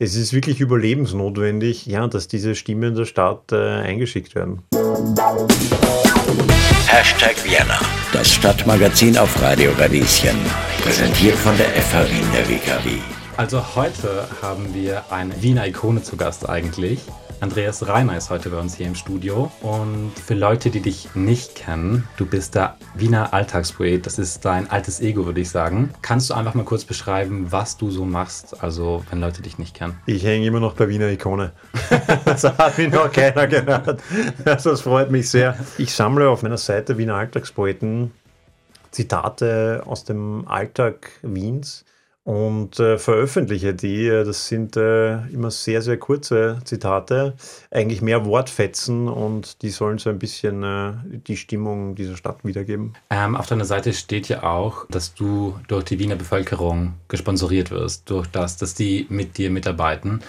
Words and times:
Es 0.00 0.14
ist 0.14 0.32
wirklich 0.32 0.60
überlebensnotwendig, 0.60 1.86
ja, 1.86 2.06
dass 2.06 2.28
diese 2.28 2.54
Stimmen 2.54 2.94
der 2.94 3.04
Stadt 3.04 3.50
äh, 3.50 3.56
eingeschickt 3.56 4.36
werden. 4.36 4.62
Hashtag 6.86 7.34
Vienna, 7.42 7.80
das 8.12 8.32
Stadtmagazin 8.32 9.18
auf 9.18 9.42
Radio 9.42 9.72
Radieschen. 9.72 10.36
Präsentiert 10.82 11.34
von 11.34 11.56
der 11.56 11.66
FH 11.66 12.08
Wien 12.10 12.24
der 12.32 12.48
WKW. 12.48 12.90
Also 13.36 13.74
heute 13.74 14.28
haben 14.40 14.72
wir 14.72 15.02
eine 15.10 15.42
Wiener 15.42 15.66
Ikone 15.66 16.00
zu 16.00 16.16
Gast 16.16 16.48
eigentlich. 16.48 17.00
Andreas 17.40 17.86
Reiner 17.86 18.16
ist 18.16 18.30
heute 18.30 18.50
bei 18.50 18.58
uns 18.58 18.74
hier 18.74 18.86
im 18.86 18.96
Studio. 18.96 19.50
Und 19.60 20.12
für 20.18 20.34
Leute, 20.34 20.70
die 20.70 20.80
dich 20.80 21.14
nicht 21.14 21.54
kennen, 21.54 22.08
du 22.16 22.26
bist 22.26 22.56
der 22.56 22.76
Wiener 22.94 23.32
Alltagspoet. 23.32 24.04
Das 24.06 24.18
ist 24.18 24.44
dein 24.44 24.68
altes 24.70 25.00
Ego, 25.00 25.24
würde 25.24 25.40
ich 25.40 25.48
sagen. 25.48 25.90
Kannst 26.02 26.30
du 26.30 26.34
einfach 26.34 26.54
mal 26.54 26.64
kurz 26.64 26.84
beschreiben, 26.84 27.46
was 27.50 27.76
du 27.76 27.92
so 27.92 28.04
machst, 28.04 28.60
also 28.62 29.04
wenn 29.10 29.20
Leute 29.20 29.42
dich 29.42 29.56
nicht 29.56 29.74
kennen? 29.74 29.96
Ich 30.06 30.24
hänge 30.24 30.46
immer 30.46 30.58
noch 30.58 30.74
bei 30.74 30.88
Wiener 30.88 31.10
Ikone. 31.10 31.52
das 32.24 32.42
hat 32.42 32.76
mich 32.76 32.90
noch 32.90 33.12
keiner 33.12 33.46
gehört. 33.46 34.02
Also 34.44 34.70
das 34.70 34.80
freut 34.80 35.10
mich 35.12 35.30
sehr. 35.30 35.56
Ich 35.78 35.94
sammle 35.94 36.28
auf 36.28 36.42
meiner 36.42 36.58
Seite 36.58 36.98
Wiener 36.98 37.14
Alltagspoeten 37.14 38.10
Zitate 38.90 39.82
aus 39.86 40.04
dem 40.04 40.48
Alltag 40.48 41.10
Wiens 41.22 41.84
und 42.28 42.78
äh, 42.78 42.98
veröffentliche 42.98 43.72
die. 43.72 44.06
Das 44.06 44.48
sind 44.48 44.76
äh, 44.76 45.26
immer 45.28 45.50
sehr, 45.50 45.80
sehr 45.80 45.96
kurze 45.96 46.58
Zitate, 46.64 47.32
eigentlich 47.70 48.02
mehr 48.02 48.26
Wortfetzen 48.26 49.08
und 49.08 49.62
die 49.62 49.70
sollen 49.70 49.96
so 49.96 50.10
ein 50.10 50.18
bisschen 50.18 50.62
äh, 50.62 50.92
die 51.26 51.38
Stimmung 51.38 51.94
dieser 51.94 52.18
Stadt 52.18 52.44
wiedergeben. 52.44 52.92
Ähm, 53.08 53.34
auf 53.34 53.46
deiner 53.46 53.64
Seite 53.64 53.94
steht 53.94 54.28
ja 54.28 54.42
auch, 54.42 54.84
dass 54.90 55.14
du 55.14 55.58
durch 55.68 55.84
die 55.84 55.98
Wiener 55.98 56.16
Bevölkerung 56.16 56.92
gesponsoriert 57.08 57.70
wirst, 57.70 58.10
durch 58.10 58.26
das, 58.26 58.58
dass 58.58 58.74
die 58.74 59.06
mit 59.08 59.38
dir 59.38 59.50
mitarbeiten. 59.50 60.20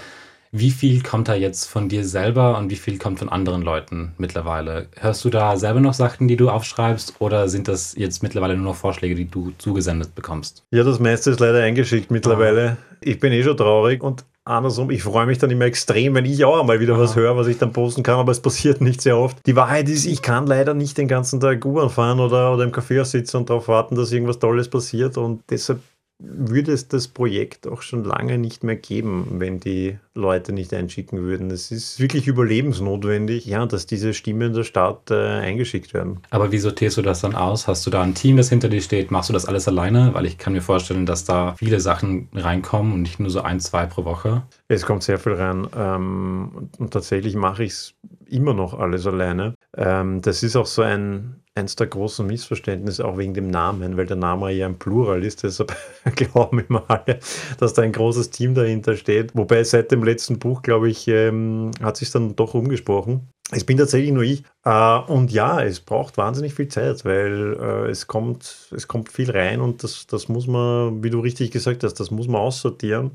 Wie 0.51 0.71
viel 0.71 1.03
kommt 1.03 1.27
da 1.27 1.35
jetzt 1.35 1.65
von 1.65 1.89
dir 1.89 2.03
selber 2.03 2.57
und 2.57 2.71
wie 2.71 2.75
viel 2.75 2.97
kommt 2.97 3.19
von 3.19 3.29
anderen 3.29 3.61
Leuten 3.61 4.13
mittlerweile? 4.17 4.87
Hörst 4.99 5.23
du 5.23 5.29
da 5.29 5.55
selber 5.57 5.79
noch 5.79 5.93
Sachen, 5.93 6.27
die 6.27 6.37
du 6.37 6.49
aufschreibst 6.49 7.15
oder 7.19 7.47
sind 7.49 7.67
das 7.67 7.93
jetzt 7.95 8.23
mittlerweile 8.23 8.55
nur 8.55 8.65
noch 8.65 8.75
Vorschläge, 8.75 9.13
die 9.13 9.29
du 9.29 9.53
zugesendet 9.59 10.15
bekommst? 10.15 10.63
Ja, 10.71 10.83
das 10.83 10.99
meiste 10.99 11.29
ist 11.29 11.39
leider 11.39 11.61
eingeschickt 11.61 12.09
mittlerweile. 12.09 12.77
Ah. 12.79 12.95
Ich 13.01 13.19
bin 13.19 13.31
eh 13.31 13.43
schon 13.43 13.57
traurig 13.57 14.01
und 14.01 14.25
andersrum, 14.43 14.89
ich 14.89 15.03
freue 15.03 15.27
mich 15.27 15.37
dann 15.37 15.51
immer 15.51 15.65
extrem, 15.65 16.15
wenn 16.15 16.25
ich 16.25 16.43
auch 16.43 16.59
einmal 16.59 16.79
wieder 16.79 16.95
Aha. 16.95 17.01
was 17.01 17.15
höre, 17.15 17.37
was 17.37 17.45
ich 17.45 17.59
dann 17.59 17.71
posten 17.71 18.01
kann, 18.01 18.17
aber 18.17 18.31
es 18.31 18.39
passiert 18.41 18.81
nicht 18.81 19.01
sehr 19.01 19.17
oft. 19.19 19.37
Die 19.45 19.55
Wahrheit 19.55 19.87
ist, 19.87 20.07
ich 20.07 20.23
kann 20.23 20.47
leider 20.47 20.73
nicht 20.73 20.97
den 20.97 21.07
ganzen 21.07 21.39
Tag 21.39 21.63
U-Bahn 21.63 21.91
fahren 21.91 22.19
oder, 22.19 22.51
oder 22.53 22.63
im 22.63 22.71
Café 22.71 23.03
sitzen 23.05 23.37
und 23.37 23.51
darauf 23.51 23.67
warten, 23.67 23.93
dass 23.93 24.11
irgendwas 24.11 24.39
Tolles 24.39 24.67
passiert 24.67 25.15
und 25.15 25.43
deshalb 25.51 25.79
würde 26.19 26.73
es 26.73 26.87
das 26.87 27.07
Projekt 27.07 27.65
auch 27.67 27.81
schon 27.81 28.03
lange 28.03 28.37
nicht 28.37 28.63
mehr 28.63 28.75
geben, 28.75 29.25
wenn 29.37 29.59
die 29.59 29.97
Leute 30.13 30.51
nicht 30.51 30.73
einschicken 30.73 31.21
würden. 31.21 31.49
Es 31.49 31.71
ist 31.71 31.99
wirklich 31.99 32.27
überlebensnotwendig, 32.27 33.45
ja, 33.45 33.65
dass 33.65 33.85
diese 33.85 34.13
Stimmen 34.13 34.53
der 34.53 34.63
Stadt 34.63 35.09
äh, 35.11 35.15
eingeschickt 35.15 35.93
werden. 35.93 36.19
Aber 36.29 36.51
wie 36.51 36.57
sortierst 36.57 36.97
du 36.97 37.01
das 37.01 37.21
dann 37.21 37.35
aus? 37.35 37.67
Hast 37.67 37.85
du 37.85 37.89
da 37.89 38.01
ein 38.01 38.15
Team, 38.15 38.35
das 38.35 38.49
hinter 38.49 38.67
dir 38.67 38.81
steht? 38.81 39.11
Machst 39.11 39.29
du 39.29 39.33
das 39.33 39.45
alles 39.45 39.67
alleine? 39.67 40.13
Weil 40.13 40.25
ich 40.25 40.37
kann 40.37 40.53
mir 40.53 40.61
vorstellen, 40.61 41.05
dass 41.05 41.23
da 41.23 41.55
viele 41.55 41.79
Sachen 41.79 42.27
reinkommen 42.33 42.93
und 42.93 43.01
nicht 43.01 43.19
nur 43.19 43.29
so 43.29 43.41
ein, 43.41 43.61
zwei 43.61 43.85
pro 43.85 44.03
Woche. 44.03 44.43
Es 44.67 44.85
kommt 44.85 45.03
sehr 45.03 45.19
viel 45.19 45.33
rein 45.33 45.67
ähm, 45.75 46.69
und 46.77 46.91
tatsächlich 46.91 47.35
mache 47.35 47.63
ich 47.63 47.71
es 47.71 47.93
immer 48.27 48.53
noch 48.53 48.77
alles 48.77 49.07
alleine. 49.07 49.55
Ähm, 49.75 50.21
das 50.21 50.43
ist 50.43 50.55
auch 50.55 50.65
so 50.65 50.81
ein, 50.81 51.41
eins 51.59 51.75
der 51.75 51.87
großen 51.87 52.25
Missverständnisse, 52.25 53.05
auch 53.05 53.17
wegen 53.17 53.33
dem 53.33 53.49
Namen, 53.49 53.97
weil 53.97 54.05
der 54.05 54.15
Name 54.15 54.51
ja 54.51 54.65
ein 54.65 54.79
Plural 54.79 55.23
ist. 55.23 55.43
Deshalb 55.43 55.75
glauben 56.15 56.65
immer 56.67 56.85
alle, 56.87 57.19
dass 57.59 57.73
da 57.73 57.81
ein 57.83 57.91
großes 57.91 58.31
Team 58.31 58.55
dahinter 58.55 58.95
steht. 58.95 59.35
Wobei 59.35 59.63
seit 59.63 59.91
dem 59.91 60.03
letzten 60.03 60.39
Buch, 60.39 60.61
glaube 60.61 60.89
ich, 60.89 61.07
ähm, 61.07 61.71
hat 61.81 61.97
sich 61.97 62.11
dann 62.11 62.35
doch 62.35 62.53
umgesprochen. 62.53 63.29
Es 63.51 63.63
bin 63.63 63.77
tatsächlich 63.77 64.11
nur 64.11 64.23
ich. 64.23 64.43
Äh, 64.63 64.99
und 65.07 65.31
ja, 65.31 65.61
es 65.61 65.79
braucht 65.79 66.17
wahnsinnig 66.17 66.53
viel 66.53 66.67
Zeit, 66.67 67.03
weil 67.05 67.57
äh, 67.59 67.89
es, 67.89 68.07
kommt, 68.07 68.69
es 68.75 68.87
kommt 68.87 69.11
viel 69.11 69.31
rein 69.31 69.59
und 69.61 69.83
das, 69.83 70.07
das 70.07 70.29
muss 70.29 70.47
man, 70.47 71.03
wie 71.03 71.09
du 71.09 71.19
richtig 71.19 71.51
gesagt 71.51 71.83
hast, 71.83 71.95
das 71.95 72.11
muss 72.11 72.27
man 72.27 72.41
aussortieren, 72.41 73.11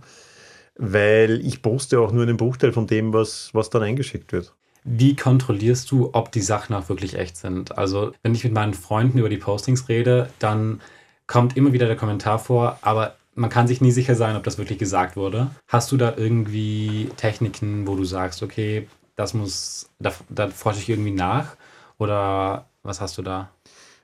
weil 0.77 1.41
ich 1.47 1.63
poste 1.63 2.01
auch 2.01 2.13
nur 2.13 2.25
einen 2.25 2.37
Bruchteil 2.37 2.73
von 2.73 2.87
dem, 2.87 3.13
was, 3.13 3.51
was 3.53 3.71
dann 3.71 3.83
eingeschickt 3.83 4.33
wird. 4.33 4.55
Wie 4.85 5.17
kontrollierst 5.17 5.91
du, 5.91 6.11
ob 6.13 6.31
die 6.31 6.43
Sachen 6.43 6.75
auch 6.75 6.89
wirklich 6.89 7.19
echt 7.19 7.37
sind? 7.37 7.77
Also, 7.79 8.13
wenn 8.23 8.35
ich 8.35 8.45
mit 8.45 8.53
meinen 8.53 8.75
Freunden 8.75 9.19
über 9.19 9.31
die 9.31 9.39
Postings 9.39 9.89
rede, 9.89 10.31
dann 10.39 10.81
kommt 11.27 11.57
immer 11.57 11.73
wieder 11.73 11.87
der 11.87 11.97
Kommentar 11.97 12.39
vor, 12.39 12.79
aber 12.83 13.17
man 13.35 13.51
kann 13.51 13.67
sich 13.67 13.81
nie 13.81 13.91
sicher 13.91 14.15
sein, 14.15 14.37
ob 14.37 14.45
das 14.45 14.59
wirklich 14.59 14.79
gesagt 14.79 15.17
wurde. 15.17 15.51
Hast 15.69 15.91
du 15.91 15.97
da 15.97 16.15
irgendwie 16.17 17.11
Techniken, 17.17 17.87
wo 17.87 17.97
du 17.97 18.05
sagst, 18.05 18.43
okay, 18.43 18.87
das 19.17 19.35
muss, 19.35 19.91
da, 19.99 20.13
da 20.29 20.49
forsche 20.49 20.81
ich 20.81 20.89
irgendwie 20.89 21.11
nach? 21.13 21.57
Oder 21.99 22.69
was 22.83 23.01
hast 23.01 23.17
du 23.19 23.23
da 23.23 23.51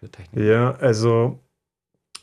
für 0.00 0.10
Techniken? 0.10 0.48
Ja, 0.48 0.72
also 0.76 1.40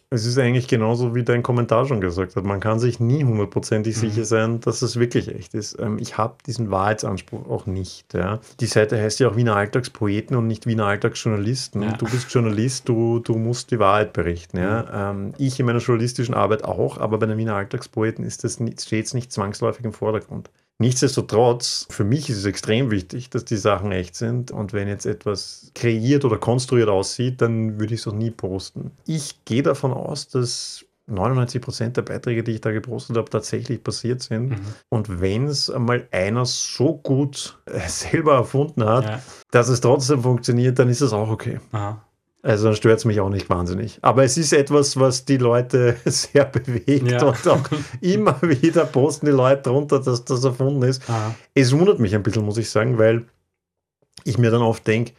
es 0.09 0.25
ist 0.25 0.37
eigentlich 0.37 0.69
genauso, 0.69 1.15
wie 1.15 1.23
dein 1.23 1.43
Kommentar 1.43 1.85
schon 1.85 1.99
gesagt 1.99 2.37
hat. 2.37 2.45
Man 2.45 2.61
kann 2.61 2.79
sich 2.79 3.01
nie 3.01 3.25
hundertprozentig 3.25 3.97
mhm. 3.97 3.99
sicher 3.99 4.23
sein, 4.23 4.61
dass 4.61 4.81
es 4.81 4.97
wirklich 4.97 5.27
echt 5.27 5.53
ist. 5.53 5.77
Ähm, 5.79 5.97
ich 5.99 6.17
habe 6.17 6.35
diesen 6.45 6.71
Wahrheitsanspruch 6.71 7.49
auch 7.49 7.65
nicht. 7.65 8.13
Ja. 8.13 8.39
Die 8.61 8.67
Seite 8.67 8.97
heißt 8.97 9.19
ja 9.19 9.29
auch 9.29 9.35
Wiener 9.35 9.57
Alltagspoeten 9.57 10.37
und 10.37 10.47
nicht 10.47 10.65
Wiener 10.65 10.85
Alltagsjournalisten. 10.85 11.81
Ja. 11.81 11.91
Du 11.91 12.05
bist 12.05 12.31
Journalist, 12.31 12.87
du, 12.87 13.19
du 13.19 13.35
musst 13.35 13.71
die 13.71 13.79
Wahrheit 13.79 14.13
berichten. 14.13 14.57
Ja. 14.57 15.13
Mhm. 15.13 15.25
Ähm, 15.27 15.33
ich 15.37 15.59
in 15.59 15.65
meiner 15.65 15.79
journalistischen 15.79 16.33
Arbeit 16.33 16.63
auch, 16.63 16.97
aber 16.97 17.17
bei 17.17 17.25
den 17.25 17.37
Wiener 17.37 17.55
Alltagspoeten 17.55 18.23
ist 18.23 18.45
das, 18.45 18.59
steht 18.81 19.05
es 19.05 19.13
nicht 19.13 19.33
zwangsläufig 19.33 19.83
im 19.83 19.93
Vordergrund. 19.93 20.49
Nichtsdestotrotz, 20.79 21.87
für 21.89 22.03
mich 22.03 22.29
ist 22.29 22.37
es 22.37 22.45
extrem 22.45 22.91
wichtig, 22.91 23.31
dass 23.31 23.45
die 23.45 23.57
Sachen 23.57 23.91
echt 23.91 24.15
sind. 24.15 24.51
Und 24.51 24.73
wenn 24.73 24.87
jetzt 24.87 25.05
etwas 25.05 25.71
kreiert 25.73 26.23
oder 26.23 26.37
konstruiert 26.37 26.89
aussieht, 26.89 27.41
dann 27.41 27.79
würde 27.79 27.95
ich 27.95 28.01
es 28.01 28.07
auch 28.07 28.13
nie 28.13 28.29
posten. 28.29 28.91
Ich 29.07 29.43
gehe 29.45 29.63
davon 29.63 29.91
aus, 29.91 30.27
dass 30.27 30.85
99 31.07 31.61
Prozent 31.61 31.97
der 31.97 32.03
Beiträge, 32.03 32.43
die 32.43 32.51
ich 32.51 32.61
da 32.61 32.71
gepostet 32.71 33.17
habe, 33.17 33.29
tatsächlich 33.29 33.81
passiert 33.83 34.21
sind. 34.21 34.49
Mhm. 34.49 34.57
Und 34.89 35.21
wenn 35.21 35.47
es 35.47 35.69
einmal 35.69 36.07
einer 36.11 36.45
so 36.45 36.95
gut 36.97 37.57
äh, 37.65 37.79
selber 37.87 38.35
erfunden 38.35 38.83
hat, 38.85 39.05
ja. 39.05 39.21
dass 39.51 39.69
es 39.69 39.81
trotzdem 39.81 40.21
funktioniert, 40.21 40.77
dann 40.77 40.89
ist 40.89 41.01
es 41.01 41.13
auch 41.13 41.29
okay. 41.29 41.59
Aha. 41.71 42.03
Also 42.43 42.65
dann 42.65 42.75
stört 42.75 42.99
es 42.99 43.05
mich 43.05 43.19
auch 43.19 43.29
nicht 43.29 43.49
wahnsinnig. 43.49 43.99
Aber 44.01 44.23
es 44.23 44.37
ist 44.37 44.53
etwas, 44.53 44.97
was 44.99 45.25
die 45.25 45.37
Leute 45.37 45.97
sehr 46.05 46.45
bewegt 46.45 47.09
ja. 47.09 47.23
und 47.25 47.47
auch 47.47 47.67
immer 48.01 48.39
wieder 48.41 48.85
posten 48.85 49.25
die 49.25 49.31
Leute 49.31 49.63
drunter, 49.63 49.99
dass 49.99 50.23
das 50.23 50.43
erfunden 50.43 50.83
ist. 50.83 51.09
Aha. 51.09 51.35
Es 51.53 51.77
wundert 51.77 51.99
mich 51.99 52.13
ein 52.15 52.23
bisschen, 52.23 52.45
muss 52.45 52.57
ich 52.57 52.69
sagen, 52.69 52.97
weil 52.97 53.25
ich 54.23 54.37
mir 54.37 54.51
dann 54.51 54.61
oft 54.61 54.85
denke, 54.85 55.13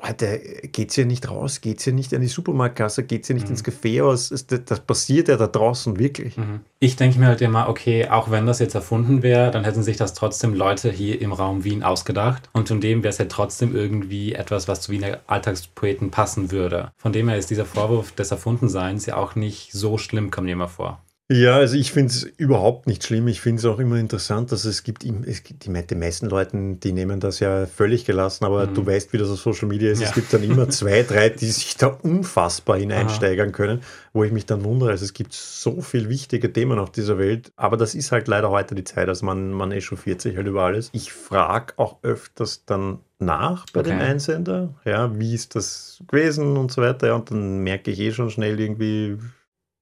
Leute, 0.00 0.38
geht's 0.72 0.94
hier 0.94 1.06
nicht 1.06 1.28
raus? 1.28 1.60
Geht's 1.60 1.84
hier 1.84 1.92
nicht 1.92 2.14
an 2.14 2.20
die 2.20 2.28
Supermarktkasse? 2.28 3.04
Geht's 3.04 3.26
hier 3.26 3.34
nicht 3.34 3.46
mhm. 3.46 3.52
ins 3.52 3.64
Café 3.64 4.02
aus? 4.02 4.28
Das 4.46 4.80
passiert 4.80 5.28
ja 5.28 5.36
da 5.36 5.46
draußen 5.46 5.98
wirklich. 5.98 6.36
Mhm. 6.36 6.60
Ich 6.78 6.96
denke 6.96 7.18
mir 7.18 7.26
halt 7.26 7.40
immer, 7.40 7.68
okay, 7.68 8.08
auch 8.08 8.30
wenn 8.30 8.46
das 8.46 8.60
jetzt 8.60 8.74
erfunden 8.74 9.22
wäre, 9.22 9.50
dann 9.50 9.64
hätten 9.64 9.82
sich 9.82 9.96
das 9.96 10.14
trotzdem 10.14 10.54
Leute 10.54 10.90
hier 10.90 11.20
im 11.20 11.32
Raum 11.32 11.64
Wien 11.64 11.82
ausgedacht. 11.82 12.48
Und 12.52 12.68
von 12.68 12.80
dem 12.80 13.02
wäre 13.02 13.10
es 13.10 13.18
ja 13.18 13.24
trotzdem 13.24 13.74
irgendwie 13.74 14.34
etwas, 14.34 14.68
was 14.68 14.82
zu 14.82 14.92
Wiener 14.92 15.18
Alltagspoeten 15.26 16.10
passen 16.10 16.52
würde. 16.52 16.92
Von 16.96 17.12
dem 17.12 17.28
her 17.28 17.38
ist 17.38 17.50
dieser 17.50 17.66
Vorwurf 17.66 18.12
des 18.12 18.30
Erfundenseins 18.30 19.06
ja 19.06 19.16
auch 19.16 19.34
nicht 19.34 19.72
so 19.72 19.98
schlimm, 19.98 20.30
kommt 20.30 20.46
mir 20.46 20.52
immer 20.52 20.68
vor. 20.68 21.02
Ja, 21.30 21.56
also 21.56 21.76
ich 21.76 21.92
finde 21.92 22.10
es 22.10 22.22
überhaupt 22.22 22.86
nicht 22.86 23.04
schlimm. 23.04 23.28
Ich 23.28 23.42
finde 23.42 23.60
es 23.60 23.66
auch 23.66 23.78
immer 23.78 23.96
interessant, 23.96 24.50
dass 24.50 24.64
es 24.64 24.82
gibt, 24.82 25.04
es 25.04 25.42
gibt 25.42 25.66
die, 25.66 25.86
die 25.86 25.94
meisten 25.94 26.26
Leute, 26.26 26.56
die 26.82 26.92
nehmen 26.92 27.20
das 27.20 27.38
ja 27.38 27.66
völlig 27.66 28.06
gelassen, 28.06 28.46
aber 28.46 28.66
mhm. 28.66 28.74
du 28.74 28.86
weißt, 28.86 29.12
wie 29.12 29.18
das 29.18 29.28
auf 29.28 29.38
Social 29.38 29.68
Media 29.68 29.90
ist. 29.90 30.00
Ja. 30.00 30.08
Es 30.08 30.14
gibt 30.14 30.32
dann 30.32 30.42
immer 30.42 30.68
zwei, 30.70 31.02
drei, 31.02 31.28
die 31.28 31.50
sich 31.50 31.76
da 31.76 31.88
unfassbar 31.88 32.78
hineinsteigern 32.78 33.52
können, 33.52 33.82
wo 34.14 34.24
ich 34.24 34.32
mich 34.32 34.46
dann 34.46 34.64
wundere. 34.64 34.88
Also 34.88 35.04
es 35.04 35.12
gibt 35.12 35.34
so 35.34 35.82
viel 35.82 36.08
wichtige 36.08 36.50
Themen 36.50 36.78
auf 36.78 36.90
dieser 36.92 37.18
Welt, 37.18 37.52
aber 37.56 37.76
das 37.76 37.94
ist 37.94 38.10
halt 38.10 38.26
leider 38.26 38.48
heute 38.48 38.74
die 38.74 38.84
Zeit. 38.84 39.10
Also 39.10 39.26
man, 39.26 39.52
man 39.52 39.70
echauffiert 39.70 40.22
sich 40.22 40.34
halt 40.34 40.46
über 40.46 40.62
alles. 40.62 40.88
Ich 40.92 41.12
frage 41.12 41.74
auch 41.76 41.98
öfters 42.02 42.64
dann 42.64 43.00
nach 43.18 43.66
bei 43.74 43.80
okay. 43.80 43.90
den 43.90 44.00
Einsender, 44.00 44.74
ja, 44.86 45.18
wie 45.18 45.34
ist 45.34 45.56
das 45.56 46.02
gewesen 46.08 46.56
und 46.56 46.72
so 46.72 46.80
weiter. 46.80 47.08
Ja, 47.08 47.14
und 47.16 47.30
dann 47.30 47.58
merke 47.58 47.90
ich 47.90 48.00
eh 48.00 48.12
schon 48.12 48.30
schnell 48.30 48.58
irgendwie, 48.58 49.18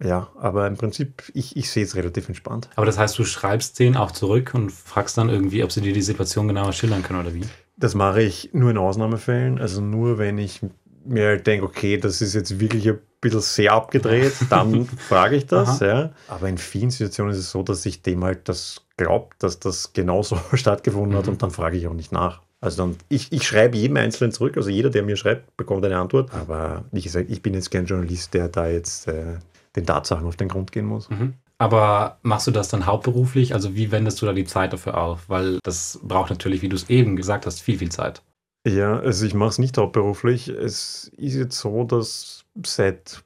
ja, 0.02 0.28
aber 0.38 0.66
im 0.66 0.76
Prinzip, 0.76 1.22
ich, 1.32 1.56
ich 1.56 1.70
sehe 1.70 1.84
es 1.84 1.96
relativ 1.96 2.28
entspannt. 2.28 2.68
Aber 2.76 2.84
das 2.84 2.98
heißt, 2.98 3.18
du 3.18 3.24
schreibst 3.24 3.78
denen 3.78 3.96
auch 3.96 4.10
zurück 4.10 4.52
und 4.54 4.70
fragst 4.70 5.16
dann 5.16 5.30
irgendwie, 5.30 5.64
ob 5.64 5.72
sie 5.72 5.80
dir 5.80 5.94
die 5.94 6.02
Situation 6.02 6.48
genauer 6.48 6.72
schildern 6.72 7.02
können 7.02 7.20
oder 7.20 7.34
wie? 7.34 7.44
Das 7.76 7.94
mache 7.94 8.22
ich 8.22 8.50
nur 8.52 8.70
in 8.70 8.78
Ausnahmefällen. 8.78 9.58
Also 9.58 9.80
nur, 9.80 10.18
wenn 10.18 10.38
ich 10.38 10.60
mir 11.04 11.26
halt 11.26 11.46
denke, 11.46 11.64
okay, 11.64 11.96
das 11.96 12.20
ist 12.20 12.34
jetzt 12.34 12.60
wirklich 12.60 12.88
ein 12.88 12.98
bisschen 13.20 13.40
sehr 13.40 13.72
abgedreht, 13.72 14.34
dann 14.50 14.86
frage 14.86 15.36
ich 15.36 15.46
das. 15.46 15.80
ja. 15.80 16.12
Aber 16.28 16.48
in 16.48 16.58
vielen 16.58 16.90
Situationen 16.90 17.32
ist 17.32 17.38
es 17.38 17.50
so, 17.50 17.62
dass 17.62 17.86
ich 17.86 18.02
dem 18.02 18.22
halt 18.22 18.48
das 18.48 18.82
glaubt, 18.98 19.42
dass 19.42 19.58
das 19.60 19.94
genauso 19.94 20.38
stattgefunden 20.52 21.12
mhm. 21.12 21.18
hat 21.18 21.28
und 21.28 21.42
dann 21.42 21.50
frage 21.50 21.78
ich 21.78 21.86
auch 21.86 21.94
nicht 21.94 22.12
nach. 22.12 22.42
Also 22.60 22.82
dann, 22.82 22.96
ich, 23.08 23.32
ich 23.32 23.46
schreibe 23.46 23.76
jedem 23.76 23.96
Einzelnen 23.98 24.32
zurück, 24.32 24.56
also 24.56 24.70
jeder, 24.70 24.90
der 24.90 25.02
mir 25.02 25.16
schreibt, 25.16 25.56
bekommt 25.56 25.84
eine 25.84 25.98
Antwort. 25.98 26.34
Aber 26.34 26.84
wie 26.90 27.02
gesagt, 27.02 27.30
ich 27.30 27.42
bin 27.42 27.54
jetzt 27.54 27.70
kein 27.70 27.86
Journalist, 27.86 28.34
der 28.34 28.48
da 28.48 28.66
jetzt 28.66 29.08
äh, 29.08 29.36
den 29.76 29.86
Tatsachen 29.86 30.26
auf 30.26 30.36
den 30.36 30.48
Grund 30.48 30.72
gehen 30.72 30.86
muss. 30.86 31.08
Mhm. 31.10 31.34
Aber 31.58 32.18
machst 32.22 32.46
du 32.46 32.50
das 32.50 32.68
dann 32.68 32.86
hauptberuflich? 32.86 33.54
Also 33.54 33.74
wie 33.74 33.90
wendest 33.90 34.20
du 34.20 34.26
da 34.26 34.32
die 34.32 34.44
Zeit 34.44 34.72
dafür 34.72 34.98
auf? 34.98 35.28
Weil 35.28 35.58
das 35.62 36.00
braucht 36.02 36.30
natürlich, 36.30 36.62
wie 36.62 36.68
du 36.68 36.76
es 36.76 36.90
eben 36.90 37.16
gesagt 37.16 37.46
hast, 37.46 37.60
viel, 37.60 37.78
viel 37.78 37.90
Zeit. 37.90 38.22
Ja, 38.66 38.98
also 38.98 39.24
ich 39.24 39.34
mache 39.34 39.50
es 39.50 39.58
nicht 39.58 39.78
hauptberuflich. 39.78 40.48
Es 40.48 41.10
ist 41.16 41.34
jetzt 41.34 41.58
so, 41.58 41.84
dass 41.84 42.44
seit 42.64 43.22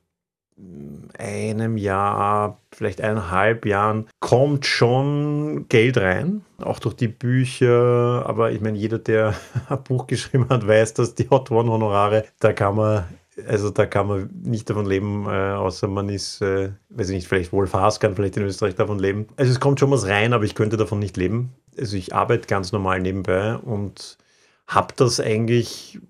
einem 1.18 1.76
Jahr, 1.76 2.58
vielleicht 2.72 3.00
eineinhalb 3.00 3.66
Jahren, 3.66 4.06
kommt 4.20 4.66
schon 4.66 5.66
Geld 5.68 5.96
rein, 5.98 6.44
auch 6.58 6.78
durch 6.78 6.94
die 6.94 7.08
Bücher. 7.08 8.24
Aber 8.26 8.52
ich 8.52 8.60
meine, 8.60 8.78
jeder, 8.78 8.98
der 8.98 9.34
ein 9.68 9.82
Buch 9.82 10.06
geschrieben 10.06 10.48
hat, 10.50 10.66
weiß, 10.66 10.94
dass 10.94 11.14
die 11.14 11.28
Hot 11.30 11.50
One 11.50 11.70
Honorare, 11.70 12.26
da 12.38 12.52
kann 12.52 12.76
man 12.76 13.04
also 13.46 13.70
da 13.70 13.86
kann 13.86 14.06
man 14.06 14.30
nicht 14.42 14.68
davon 14.68 14.86
leben, 14.86 15.26
äh, 15.26 15.52
außer 15.52 15.88
man 15.88 16.08
ist, 16.08 16.40
äh, 16.40 16.70
weiß 16.90 17.10
ich 17.10 17.16
nicht, 17.16 17.28
vielleicht 17.28 17.52
Wolf 17.52 17.72
kann 17.72 18.14
vielleicht 18.14 18.36
in 18.36 18.44
Österreich 18.44 18.74
davon 18.74 18.98
leben. 18.98 19.26
Also 19.36 19.52
es 19.52 19.60
kommt 19.60 19.80
schon 19.80 19.90
was 19.90 20.06
rein, 20.06 20.32
aber 20.32 20.44
ich 20.44 20.54
könnte 20.54 20.76
davon 20.76 20.98
nicht 20.98 21.16
leben. 21.16 21.52
Also 21.78 21.96
ich 21.96 22.14
arbeite 22.14 22.46
ganz 22.46 22.72
normal 22.72 23.00
nebenbei 23.00 23.56
und 23.56 24.18
habe 24.66 24.94
das 24.96 25.20
eigentlich 25.20 26.00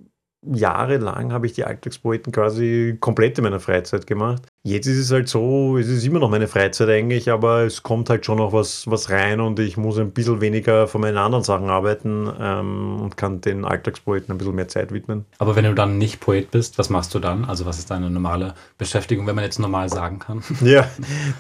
jahrelang 0.42 1.32
habe 1.32 1.46
ich 1.46 1.52
die 1.52 1.64
Alltagspoeten 1.64 2.32
quasi 2.32 2.96
komplett 3.00 3.38
in 3.38 3.44
meiner 3.44 3.60
Freizeit 3.60 4.06
gemacht. 4.06 4.46
Jetzt 4.62 4.86
ist 4.86 4.98
es 4.98 5.10
halt 5.10 5.26
so, 5.26 5.78
es 5.78 5.88
ist 5.88 6.04
immer 6.04 6.18
noch 6.18 6.28
meine 6.28 6.46
Freizeit 6.46 6.90
eigentlich, 6.90 7.30
aber 7.30 7.62
es 7.62 7.82
kommt 7.82 8.10
halt 8.10 8.26
schon 8.26 8.36
noch 8.36 8.52
was, 8.52 8.86
was 8.86 9.08
rein 9.08 9.40
und 9.40 9.58
ich 9.58 9.78
muss 9.78 9.98
ein 9.98 10.10
bisschen 10.10 10.42
weniger 10.42 10.86
von 10.86 11.00
meinen 11.00 11.16
anderen 11.16 11.42
Sachen 11.42 11.70
arbeiten 11.70 12.30
ähm, 12.38 13.00
und 13.00 13.16
kann 13.16 13.40
den 13.40 13.64
Alltagspoeten 13.64 14.34
ein 14.34 14.36
bisschen 14.36 14.54
mehr 14.54 14.68
Zeit 14.68 14.92
widmen. 14.92 15.24
Aber 15.38 15.56
wenn 15.56 15.64
du 15.64 15.74
dann 15.74 15.96
nicht 15.96 16.20
Poet 16.20 16.50
bist, 16.50 16.76
was 16.76 16.90
machst 16.90 17.14
du 17.14 17.20
dann? 17.20 17.46
Also 17.46 17.64
was 17.64 17.78
ist 17.78 17.90
deine 17.90 18.10
normale 18.10 18.52
Beschäftigung, 18.76 19.26
wenn 19.26 19.34
man 19.34 19.44
jetzt 19.44 19.58
normal 19.58 19.88
sagen 19.88 20.18
kann? 20.18 20.42
Ja, 20.60 20.86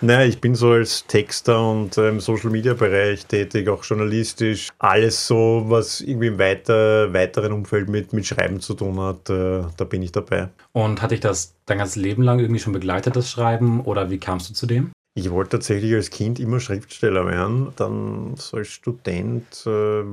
naja, 0.00 0.26
ich 0.26 0.40
bin 0.40 0.54
so 0.54 0.70
als 0.70 1.06
Texter 1.06 1.70
und 1.70 1.98
im 1.98 2.04
ähm, 2.04 2.20
Social 2.20 2.48
Media 2.48 2.72
Bereich 2.72 3.26
tätig, 3.26 3.68
auch 3.68 3.84
journalistisch. 3.84 4.70
Alles 4.78 5.26
so, 5.26 5.64
was 5.66 6.00
irgendwie 6.00 6.28
im 6.28 6.38
weiter, 6.38 7.12
weiteren 7.12 7.52
Umfeld 7.52 7.90
mit, 7.90 8.14
mit 8.14 8.26
Schreiben 8.26 8.60
zu 8.60 8.72
tun 8.72 8.98
hat, 8.98 9.28
äh, 9.28 9.62
da 9.76 9.84
bin 9.84 10.02
ich 10.02 10.10
dabei. 10.10 10.48
Und 10.72 11.02
hat 11.02 11.10
dich 11.10 11.20
das 11.20 11.54
dein 11.66 11.78
ganzes 11.78 11.96
Leben 11.96 12.22
lang 12.22 12.38
irgendwie 12.38 12.60
schon 12.60 12.72
begleitet, 12.72 13.16
das 13.16 13.30
Schreiben? 13.30 13.80
Oder 13.80 14.10
wie 14.10 14.18
kamst 14.18 14.50
du 14.50 14.54
zu 14.54 14.66
dem? 14.66 14.92
Ich 15.14 15.30
wollte 15.30 15.58
tatsächlich 15.58 15.92
als 15.94 16.10
Kind 16.10 16.38
immer 16.38 16.60
Schriftsteller 16.60 17.26
werden. 17.26 17.72
Dann 17.76 18.36
so 18.36 18.58
als 18.58 18.68
Student 18.68 19.44
äh, 19.66 19.68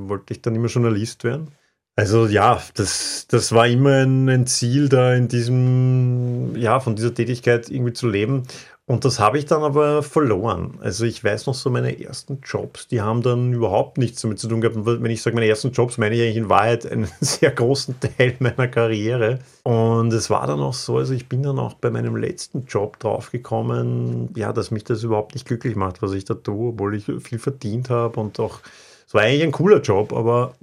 wollte 0.10 0.34
ich 0.34 0.42
dann 0.42 0.56
immer 0.56 0.68
Journalist 0.68 1.24
werden. 1.24 1.50
Also 1.96 2.28
ja, 2.28 2.62
das, 2.76 3.26
das 3.28 3.52
war 3.54 3.68
immer 3.68 4.04
ein, 4.04 4.30
ein, 4.30 4.46
Ziel, 4.46 4.88
da 4.88 5.16
in 5.16 5.28
diesem, 5.28 6.56
ja, 6.56 6.80
von 6.80 6.96
dieser 6.96 7.14
Tätigkeit 7.14 7.70
irgendwie 7.70 7.94
zu 7.94 8.08
leben. 8.08 8.44
Und 8.90 9.04
das 9.04 9.20
habe 9.20 9.38
ich 9.38 9.46
dann 9.46 9.64
aber 9.64 10.02
verloren. 10.02 10.80
Also 10.82 11.04
ich 11.04 11.22
weiß 11.22 11.46
noch 11.48 11.56
so 11.56 11.70
meine 11.70 12.02
ersten 12.02 12.40
Jobs, 12.42 12.88
die 12.88 13.02
haben 13.02 13.22
dann 13.22 13.52
überhaupt 13.52 13.98
nichts 13.98 14.22
damit 14.22 14.40
zu 14.40 14.48
tun 14.48 14.62
gehabt. 14.62 14.78
Wenn 14.78 15.12
ich 15.12 15.22
sage 15.22 15.36
meine 15.36 15.50
ersten 15.50 15.74
Jobs, 15.74 15.98
meine 15.98 16.16
ich 16.16 16.22
eigentlich 16.22 16.38
in 16.38 16.48
Wahrheit 16.48 16.90
einen 16.90 17.10
sehr 17.20 17.52
großen 17.52 17.96
Teil 18.00 18.38
meiner 18.40 18.70
Karriere. 18.70 19.40
Und 19.64 20.14
es 20.14 20.30
war 20.30 20.48
dann 20.48 20.62
auch 20.62 20.74
so, 20.74 21.00
also 21.00 21.14
ich 21.14 21.28
bin 21.28 21.44
dann 21.44 21.60
auch 21.60 21.74
bei 21.74 21.90
meinem 21.90 22.16
letzten 22.16 22.66
Job 22.66 22.98
draufgekommen, 23.00 24.30
ja, 24.38 24.54
dass 24.54 24.72
mich 24.72 24.86
das 24.86 25.04
überhaupt 25.04 25.36
nicht 25.36 25.46
glücklich 25.46 25.76
macht, 25.76 26.02
was 26.02 26.14
ich 26.14 26.24
da 26.24 26.36
tue, 26.36 26.70
obwohl 26.70 26.96
ich 26.96 27.04
viel 27.04 27.40
verdient 27.40 27.90
habe 27.90 28.18
und 28.22 28.40
auch, 28.40 28.62
es 29.06 29.14
war 29.14 29.24
eigentlich 29.24 29.44
ein 29.44 29.52
cooler 29.52 29.82
Job, 29.82 30.14
aber 30.14 30.56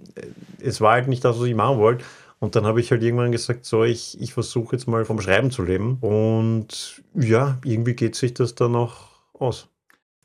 es 0.60 0.80
war 0.80 0.92
halt 0.92 1.08
nicht 1.08 1.24
das, 1.26 1.38
was 1.38 1.46
ich 1.46 1.54
machen 1.54 1.76
wollte. 1.76 2.06
Und 2.38 2.56
dann 2.56 2.66
habe 2.66 2.80
ich 2.80 2.90
halt 2.90 3.02
irgendwann 3.02 3.32
gesagt, 3.32 3.64
so, 3.64 3.84
ich, 3.84 4.20
ich 4.20 4.34
versuche 4.34 4.76
jetzt 4.76 4.86
mal 4.86 5.04
vom 5.04 5.20
Schreiben 5.20 5.50
zu 5.50 5.62
leben. 5.62 5.98
Und 6.00 7.02
ja, 7.14 7.58
irgendwie 7.64 7.94
geht 7.94 8.16
sich 8.16 8.34
das 8.34 8.54
dann 8.54 8.74
auch 8.74 9.08
aus. 9.32 9.68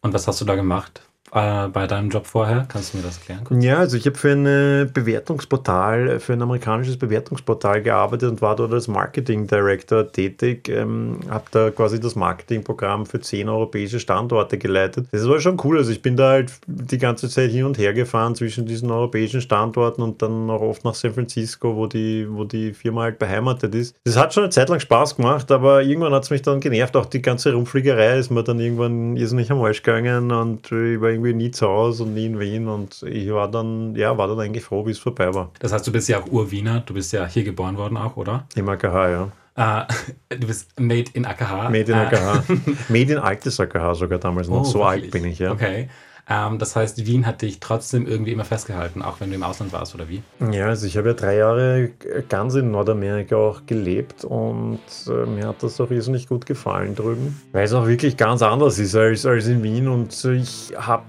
Und 0.01 0.13
was 0.13 0.27
hast 0.27 0.41
du 0.41 0.45
da 0.45 0.56
gemacht? 0.56 1.08
Äh, 1.31 1.68
bei 1.68 1.88
deinem 1.88 2.10
Job 2.10 2.26
vorher? 2.26 2.66
Kannst 2.68 2.94
du 2.94 2.98
mir 2.98 3.04
das 3.04 3.18
erklären? 3.18 3.44
Kurz? 3.44 3.64
Ja, 3.64 3.78
also 3.78 3.98
ich 3.98 4.06
habe 4.06 4.18
für 4.18 4.31
ein 4.31 4.92
Bewertungsportal, 4.94 6.20
für 6.20 6.34
ein 6.34 6.42
amerikanisches 6.42 6.98
Bewertungsportal 6.98 7.81
gearbeitet 7.81 8.30
und 8.31 8.42
war 8.42 8.56
dort 8.56 8.74
als 8.74 8.88
Marketing 8.88 9.48
Director 9.48 10.12
tätig. 10.12 10.70
Ähm, 10.70 11.20
habe 11.30 11.46
da 11.52 11.70
quasi 11.72 12.00
das 12.00 12.16
Marketingprogramm 12.16 13.06
für 13.06 13.20
zehn 13.20 13.50
europäische 13.50 14.00
Standorte 14.00 14.58
geleitet. 14.58 15.08
Das 15.12 15.28
war 15.28 15.40
schon 15.40 15.60
cool. 15.64 15.78
Also 15.78 15.92
ich 15.92 16.02
bin 16.02 16.16
da 16.16 16.30
halt 16.30 16.54
die 16.68 16.98
ganze 16.98 17.30
Zeit 17.30 17.52
hin 17.52 17.66
und 17.66 17.78
her 17.78 17.94
gefahren 17.94 18.36
zwischen 18.36 18.66
diesen 18.66 18.92
europäischen 18.92 19.42
Standorten 19.42 20.02
und 20.02 20.22
dann 20.22 20.50
auch 20.50 20.62
oft 20.62 20.84
nach 20.84 20.96
San 20.96 21.14
Francisco, 21.14 21.76
wo 21.76 21.88
die, 21.88 22.28
wo 22.30 22.44
die 22.44 22.74
Firma 22.74 23.04
halt 23.04 23.20
beheimatet 23.20 23.76
ist. 23.76 23.96
Das 24.04 24.18
hat 24.18 24.34
schon 24.34 24.44
eine 24.44 24.52
Zeit 24.52 24.70
lang 24.70 24.80
Spaß 24.80 25.16
gemacht, 25.16 25.52
aber 25.52 25.84
irgendwann 25.84 26.14
hat 26.14 26.24
es 26.24 26.30
mich 26.30 26.42
dann 26.42 26.60
genervt. 26.60 26.96
Auch 26.96 27.06
die 27.06 27.22
ganze 27.22 27.54
Rumfliegerei 27.54 28.18
ist 28.18 28.31
mir 28.31 28.44
dann 28.44 28.60
irgendwann 28.60 29.16
irrsinnig 29.16 29.52
am 29.52 29.62
Arsch 29.62 29.84
gegangen 29.84 30.31
und 30.31 30.72
war 30.72 31.19
irgendwie 31.19 31.45
nie 31.45 31.51
zu 31.51 31.68
Hause 31.68 32.04
und 32.04 32.13
nie 32.13 32.25
in 32.25 32.39
Wien 32.39 32.68
und 32.68 33.04
ich 33.04 33.31
war 33.31 33.50
dann, 33.50 33.95
ja, 33.95 34.18
war 34.18 34.27
dann 34.27 34.39
eigentlich 34.39 34.63
froh, 34.63 34.86
wie 34.86 34.92
es 34.92 35.00
vorbei 35.00 35.33
war. 35.33 35.51
Das 35.60 35.71
heißt, 35.71 35.86
du 35.86 35.92
bist 35.92 36.10
ja 36.10 36.19
auch 36.19 36.27
Ur-Wiener, 36.31 36.81
du 36.86 36.94
bist 36.94 37.13
ja 37.13 37.25
hier 37.25 37.44
geboren 37.44 37.77
worden 37.77 37.98
auch, 37.98 38.18
oder? 38.18 38.48
Im 38.56 38.68
AKH, 38.68 39.10
ja. 39.10 39.31
Uh, 39.57 39.83
du 40.30 40.48
bist 40.48 40.80
made 40.80 41.06
in 41.13 41.25
AKH. 41.25 41.69
Made 41.69 41.92
in 41.92 41.94
AKH. 41.94 42.44
made 42.89 43.12
in 43.12 43.18
altes 43.18 43.60
AKH 43.60 43.95
sogar 43.95 44.19
damals 44.19 44.48
noch. 44.48 44.62
Oh, 44.62 44.63
so 44.63 44.80
wirklich? 44.80 45.04
alt 45.04 45.12
bin 45.12 45.25
ich, 45.25 45.39
ja. 45.39 45.51
Okay. 45.51 45.89
Ähm, 46.30 46.60
das 46.60 46.76
heißt, 46.76 47.06
Wien 47.06 47.26
hat 47.26 47.42
dich 47.42 47.60
trotzdem 47.60 48.06
irgendwie 48.06 48.31
immer 48.31 48.46
festgehalten, 48.46 49.02
auch 49.02 49.20
wenn 49.20 49.30
du 49.30 49.36
im 49.36 49.44
Ausland 49.44 49.74
warst, 49.74 49.96
oder 49.96 50.08
wie? 50.10 50.22
Ja, 50.52 50.68
also 50.68 50.86
ich 50.86 50.96
habe 50.98 51.10
ja 51.10 51.14
drei 51.16 51.38
Jahre 51.38 51.90
ganz 52.30 52.54
in 52.56 52.72
Nordamerika 52.72 53.36
auch 53.36 53.66
gelebt 53.66 54.24
und 54.24 54.80
äh, 55.08 55.26
mir 55.26 55.48
hat 55.48 55.64
das 55.64 55.81
auch 55.81 55.90
irrsinnig 55.90 56.28
gut 56.28 56.46
gefallen 56.46 56.96
drüben, 56.96 57.42
weil 57.52 57.66
es 57.66 57.74
auch 57.74 57.88
wirklich 57.88 58.16
ganz 58.16 58.42
anders 58.42 58.78
ist 58.78 58.96
als, 58.96 59.26
als 59.26 59.48
in 59.48 59.64
Wien 59.64 59.88
und 59.88 60.24
ich 60.26 60.74
habe 60.78 61.04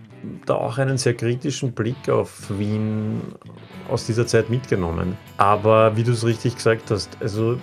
da 0.47 0.55
auch 0.55 0.79
einen 0.79 0.99
sehr 0.99 1.15
kritischen 1.15 1.73
Blick 1.73 2.09
auf 2.09 2.51
Wien 2.59 3.21
aus 3.89 4.07
dieser 4.07 4.27
Zeit 4.27 4.51
mitgenommen. 4.51 5.17
Aber 5.37 5.97
wie 5.97 6.03
du 6.03 6.13
es 6.13 6.25
richtig 6.25 6.57
gesagt 6.57 6.91
hast, 6.91 7.17
also 7.21 7.59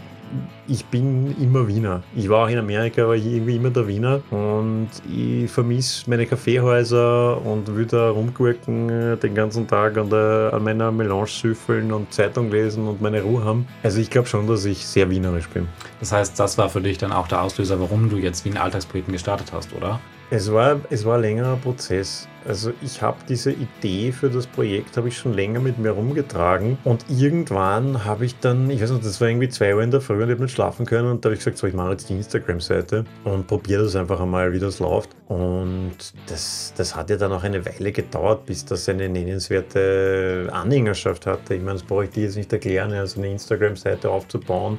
ich 0.68 0.85
bin 0.85 1.35
immer 1.41 1.68
Wiener. 1.68 2.03
Ich 2.15 2.29
war 2.29 2.45
auch 2.45 2.50
in 2.50 2.57
Amerika, 2.57 3.03
aber 3.03 3.15
irgendwie 3.15 3.56
immer 3.56 3.69
der 3.69 3.88
Wiener. 3.88 4.21
Und 4.31 4.89
ich 5.09 5.50
vermisse 5.50 6.09
meine 6.09 6.25
Kaffeehäuser 6.25 7.45
und 7.45 7.74
will 7.75 7.85
da 7.85 8.09
rumgurken 8.09 8.89
äh, 8.89 9.18
den 9.18 9.35
ganzen 9.35 9.68
Tag 9.68 9.97
an, 9.97 10.09
der, 10.09 10.51
an 10.53 10.63
meiner 10.63 10.91
Melange 10.91 11.27
süffeln 11.27 11.91
und 11.91 12.13
Zeitung 12.13 12.51
lesen 12.51 12.88
und 12.88 13.01
meine 13.01 13.21
Ruhe 13.21 13.44
haben. 13.44 13.68
Also 13.83 14.00
ich 14.00 14.09
glaube 14.09 14.27
schon, 14.27 14.47
dass 14.47 14.65
ich 14.65 14.85
sehr 14.85 15.09
wienerisch 15.09 15.47
bin. 15.50 15.68
Das 16.00 16.12
heißt, 16.12 16.39
das 16.39 16.57
war 16.57 16.69
für 16.69 16.81
dich 16.81 16.97
dann 16.97 17.12
auch 17.12 17.27
der 17.27 17.41
Auslöser, 17.41 17.80
warum 17.80 18.09
du 18.09 18.18
jetzt 18.18 18.45
Wien 18.45 18.57
Alltagspoeten 18.57 19.13
gestartet 19.13 19.53
hast, 19.53 19.73
oder? 19.73 20.00
Es 20.29 20.51
war, 20.51 20.81
es 20.89 21.06
war 21.06 21.15
ein 21.15 21.21
längerer 21.21 21.56
Prozess. 21.56 22.27
Also 22.45 22.74
ich 22.81 23.01
habe 23.01 23.18
diese 23.29 23.53
Idee 23.53 24.12
für 24.12 24.29
das 24.29 24.45
Projekt 24.45 24.97
habe 24.97 25.07
ich 25.07 25.18
schon 25.18 25.33
länger 25.33 25.62
mit 25.62 25.79
mir 25.79 25.91
rumgetragen 25.91 26.78
und 26.83 27.06
irgendwann 27.09 28.04
habe 28.04 28.25
ich 28.25 28.37
dann, 28.40 28.69
ich 28.69 28.81
weiß 28.81 28.92
nicht, 28.92 29.06
das 29.06 29.21
war 29.21 29.30
irgendwie 29.30 29.47
zwei 29.47 29.73
Uhr 29.73 29.81
in 29.81 29.92
der 29.92 30.01
Früh 30.01 30.21
und 30.21 30.23
ich 30.30 30.31
habe 30.31 30.44
nicht 30.44 30.54
schlafen 30.54 30.85
können 30.85 31.11
und 31.11 31.23
da 31.23 31.28
habe 31.28 31.35
ich 31.35 31.40
gesagt, 31.40 31.57
so 31.57 31.68
ich 31.68 31.73
mache 31.73 31.92
jetzt 31.92 32.09
die 32.09 32.13
Instagram-Seite 32.13 33.06
und 33.23 33.47
probiere 33.47 33.83
das 33.83 33.95
einfach 33.95 34.19
einmal, 34.19 34.51
wie 34.51 34.59
das 34.59 34.80
läuft. 34.80 35.09
Und 35.28 35.95
das, 36.28 36.73
das 36.75 36.94
hat 36.94 37.09
ja 37.09 37.16
dann 37.16 37.31
auch 37.31 37.44
eine 37.44 37.66
Weile 37.66 37.94
gedauert, 37.94 38.45
bis 38.45 38.66
das 38.66 38.87
eine 38.90 39.07
nennenswerte 39.07 40.49
Anhängerschaft 40.51 41.25
hatte. 41.25 41.56
Ich 41.56 41.61
meine, 41.61 41.73
das 41.73 41.83
brauche 41.83 42.06
ich 42.06 42.09
dir 42.11 42.23
jetzt 42.23 42.35
nicht 42.35 42.51
erklären, 42.51 42.92
also 42.92 43.19
eine 43.19 43.31
Instagram-Seite 43.31 44.09
aufzubauen 44.09 44.78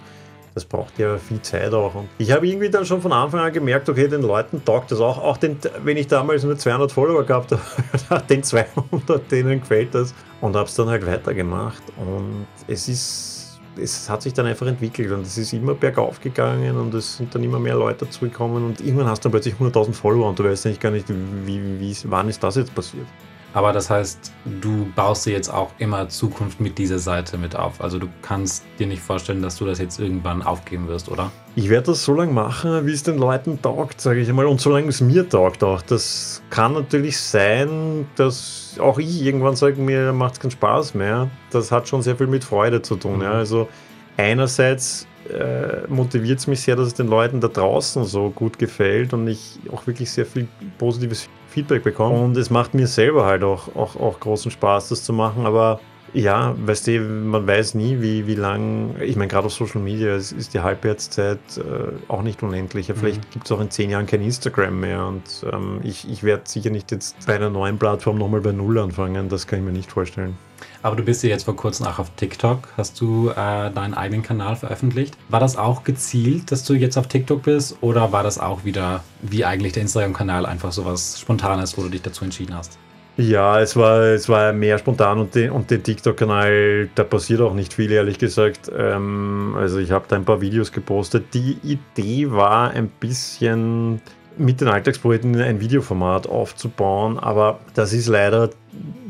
das 0.58 0.64
braucht 0.64 0.98
ja 0.98 1.18
viel 1.18 1.40
Zeit 1.40 1.72
auch. 1.72 1.94
Und 1.94 2.08
ich 2.18 2.32
habe 2.32 2.46
irgendwie 2.46 2.68
dann 2.68 2.84
schon 2.84 3.00
von 3.00 3.12
Anfang 3.12 3.40
an 3.40 3.52
gemerkt, 3.52 3.88
okay, 3.88 4.08
den 4.08 4.22
Leuten 4.22 4.64
taugt 4.64 4.90
das 4.90 5.00
auch. 5.00 5.18
Auch 5.18 5.36
den, 5.36 5.56
wenn 5.84 5.96
ich 5.96 6.08
damals 6.08 6.42
nur 6.42 6.58
200 6.58 6.90
Follower 6.90 7.24
gehabt 7.24 7.54
habe, 8.10 8.22
den 8.28 8.42
200, 8.42 9.30
denen 9.30 9.60
gefällt 9.60 9.94
das. 9.94 10.12
Und 10.40 10.56
habe 10.56 10.68
es 10.68 10.74
dann 10.74 10.88
halt 10.88 11.06
weitergemacht. 11.06 11.82
Und 11.96 12.48
es 12.66 12.88
ist, 12.88 13.60
es 13.80 14.10
hat 14.10 14.22
sich 14.22 14.34
dann 14.34 14.46
einfach 14.46 14.66
entwickelt 14.66 15.12
und 15.12 15.24
es 15.24 15.38
ist 15.38 15.52
immer 15.52 15.74
bergauf 15.74 16.20
gegangen 16.20 16.76
und 16.76 16.92
es 16.94 17.18
sind 17.18 17.32
dann 17.32 17.44
immer 17.44 17.60
mehr 17.60 17.76
Leute 17.76 18.04
dazugekommen 18.06 18.64
und 18.64 18.80
irgendwann 18.80 19.06
hast 19.06 19.24
du 19.24 19.28
dann 19.28 19.32
plötzlich 19.32 19.54
100.000 19.54 19.92
Follower 19.92 20.28
und 20.28 20.38
du 20.38 20.44
weißt 20.44 20.66
eigentlich 20.66 20.80
gar 20.80 20.90
nicht, 20.90 21.08
wie, 21.08 21.80
wie, 21.80 21.96
wann 22.04 22.28
ist 22.28 22.42
das 22.42 22.56
jetzt 22.56 22.74
passiert. 22.74 23.06
Aber 23.54 23.72
das 23.72 23.88
heißt, 23.88 24.32
du 24.60 24.90
baust 24.94 25.26
dir 25.26 25.32
jetzt 25.32 25.48
auch 25.48 25.70
immer 25.78 26.08
Zukunft 26.08 26.60
mit 26.60 26.78
dieser 26.78 26.98
Seite 26.98 27.38
mit 27.38 27.56
auf. 27.56 27.80
Also 27.80 27.98
du 27.98 28.08
kannst 28.22 28.64
dir 28.78 28.86
nicht 28.86 29.02
vorstellen, 29.02 29.42
dass 29.42 29.56
du 29.56 29.64
das 29.64 29.78
jetzt 29.78 29.98
irgendwann 29.98 30.42
aufgeben 30.42 30.86
wirst, 30.88 31.08
oder? 31.08 31.30
Ich 31.56 31.70
werde 31.70 31.86
das 31.86 32.04
so 32.04 32.14
lange 32.14 32.32
machen, 32.32 32.86
wie 32.86 32.92
es 32.92 33.02
den 33.02 33.18
Leuten 33.18 33.60
taugt, 33.60 34.00
sage 34.00 34.20
ich 34.20 34.28
einmal. 34.28 34.46
Und 34.46 34.60
solange 34.60 34.88
es 34.88 35.00
mir 35.00 35.28
taugt 35.28 35.64
auch. 35.64 35.82
Das 35.82 36.42
kann 36.50 36.74
natürlich 36.74 37.18
sein, 37.18 38.06
dass 38.16 38.76
auch 38.78 38.98
ich 38.98 39.22
irgendwann 39.22 39.56
sage, 39.56 39.80
mir 39.80 40.12
macht 40.12 40.34
es 40.34 40.40
keinen 40.40 40.50
Spaß 40.50 40.94
mehr. 40.94 41.30
Das 41.50 41.72
hat 41.72 41.88
schon 41.88 42.02
sehr 42.02 42.16
viel 42.16 42.26
mit 42.26 42.44
Freude 42.44 42.82
zu 42.82 42.96
tun. 42.96 43.16
Mhm. 43.16 43.22
Ja. 43.22 43.32
Also 43.32 43.68
einerseits 44.16 45.06
äh, 45.30 45.86
motiviert 45.88 46.38
es 46.38 46.46
mich 46.46 46.60
sehr, 46.60 46.76
dass 46.76 46.88
es 46.88 46.94
den 46.94 47.08
Leuten 47.08 47.40
da 47.40 47.48
draußen 47.48 48.04
so 48.04 48.30
gut 48.30 48.58
gefällt 48.58 49.12
und 49.12 49.26
ich 49.26 49.58
auch 49.72 49.86
wirklich 49.86 50.10
sehr 50.10 50.26
viel 50.26 50.48
positives 50.78 51.28
Feedback 51.48 51.82
bekomme. 51.82 52.18
Und 52.18 52.36
es 52.36 52.50
macht 52.50 52.74
mir 52.74 52.86
selber 52.86 53.26
halt 53.26 53.42
auch, 53.42 53.74
auch, 53.74 53.96
auch 53.96 54.20
großen 54.20 54.50
Spaß, 54.50 54.90
das 54.90 55.04
zu 55.04 55.12
machen. 55.12 55.46
Aber 55.46 55.80
Ja, 56.14 56.54
weißt 56.58 56.86
du, 56.86 57.00
man 57.00 57.46
weiß 57.46 57.74
nie, 57.74 58.00
wie, 58.00 58.26
wie 58.26 58.34
lang, 58.34 58.94
ich 59.00 59.16
meine, 59.16 59.28
gerade 59.28 59.46
auf 59.46 59.52
Social 59.52 59.82
Media 59.82 60.16
ist, 60.16 60.32
ist 60.32 60.54
die 60.54 60.60
Halbwertszeit 60.60 61.38
äh, 61.58 62.10
auch 62.10 62.22
nicht 62.22 62.42
unendlich. 62.42 62.90
Vielleicht 62.94 63.24
mhm. 63.24 63.30
gibt 63.30 63.46
es 63.46 63.52
auch 63.52 63.60
in 63.60 63.70
zehn 63.70 63.90
Jahren 63.90 64.06
kein 64.06 64.22
Instagram 64.22 64.80
mehr 64.80 65.06
und 65.06 65.22
ähm, 65.52 65.80
ich, 65.82 66.08
ich 66.10 66.22
werde 66.22 66.44
sicher 66.46 66.70
nicht 66.70 66.90
jetzt 66.90 67.26
bei 67.26 67.36
einer 67.36 67.50
neuen 67.50 67.78
Plattform 67.78 68.18
nochmal 68.18 68.40
bei 68.40 68.52
Null 68.52 68.78
anfangen, 68.78 69.28
das 69.28 69.46
kann 69.46 69.58
ich 69.58 69.64
mir 69.64 69.72
nicht 69.72 69.92
vorstellen. 69.92 70.36
Aber 70.82 70.96
du 70.96 71.02
bist 71.02 71.22
ja 71.22 71.28
jetzt 71.28 71.44
vor 71.44 71.56
kurzem 71.56 71.86
auch 71.86 71.98
auf 71.98 72.10
TikTok. 72.16 72.68
Hast 72.76 73.00
du 73.00 73.30
äh, 73.30 73.34
deinen 73.34 73.94
eigenen 73.94 74.22
Kanal 74.22 74.56
veröffentlicht? 74.56 75.16
War 75.28 75.40
das 75.40 75.56
auch 75.56 75.84
gezielt, 75.84 76.50
dass 76.50 76.64
du 76.64 76.74
jetzt 76.74 76.96
auf 76.96 77.08
TikTok 77.08 77.42
bist? 77.42 77.76
Oder 77.80 78.12
war 78.12 78.22
das 78.22 78.38
auch 78.38 78.64
wieder 78.64 79.02
wie 79.20 79.44
eigentlich 79.44 79.72
der 79.72 79.82
Instagram-Kanal 79.82 80.46
einfach 80.46 80.72
so 80.72 80.84
was 80.84 81.20
Spontanes, 81.20 81.76
wo 81.76 81.82
du 81.82 81.88
dich 81.88 82.02
dazu 82.02 82.24
entschieden 82.24 82.56
hast? 82.56 82.78
Ja, 83.20 83.60
es 83.60 83.75
war, 83.75 84.00
es 84.02 84.28
war 84.28 84.52
mehr 84.52 84.78
spontan 84.78 85.18
und 85.18 85.34
den, 85.34 85.50
und 85.50 85.72
den 85.72 85.82
TikTok-Kanal, 85.82 86.88
da 86.94 87.02
passiert 87.02 87.40
auch 87.40 87.52
nicht 87.52 87.75
viel, 87.75 87.90
ehrlich 87.90 88.16
gesagt. 88.16 88.70
Ähm, 88.72 89.56
also 89.58 89.80
ich 89.80 89.90
habe 89.90 90.04
da 90.06 90.14
ein 90.14 90.25
paar 90.25 90.40
Videos 90.40 90.70
gepostet. 90.70 91.34
Die 91.34 91.58
Idee 91.64 92.30
war 92.30 92.70
ein 92.70 92.87
bisschen 92.88 94.00
mit 94.37 94.60
den 94.60 94.68
Alltagsprojekten 94.68 95.34
ein 95.40 95.60
Videoformat 95.60 96.28
aufzubauen, 96.28 97.18
aber 97.18 97.58
das 97.75 97.92
ist 97.92 98.06
leider 98.06 98.50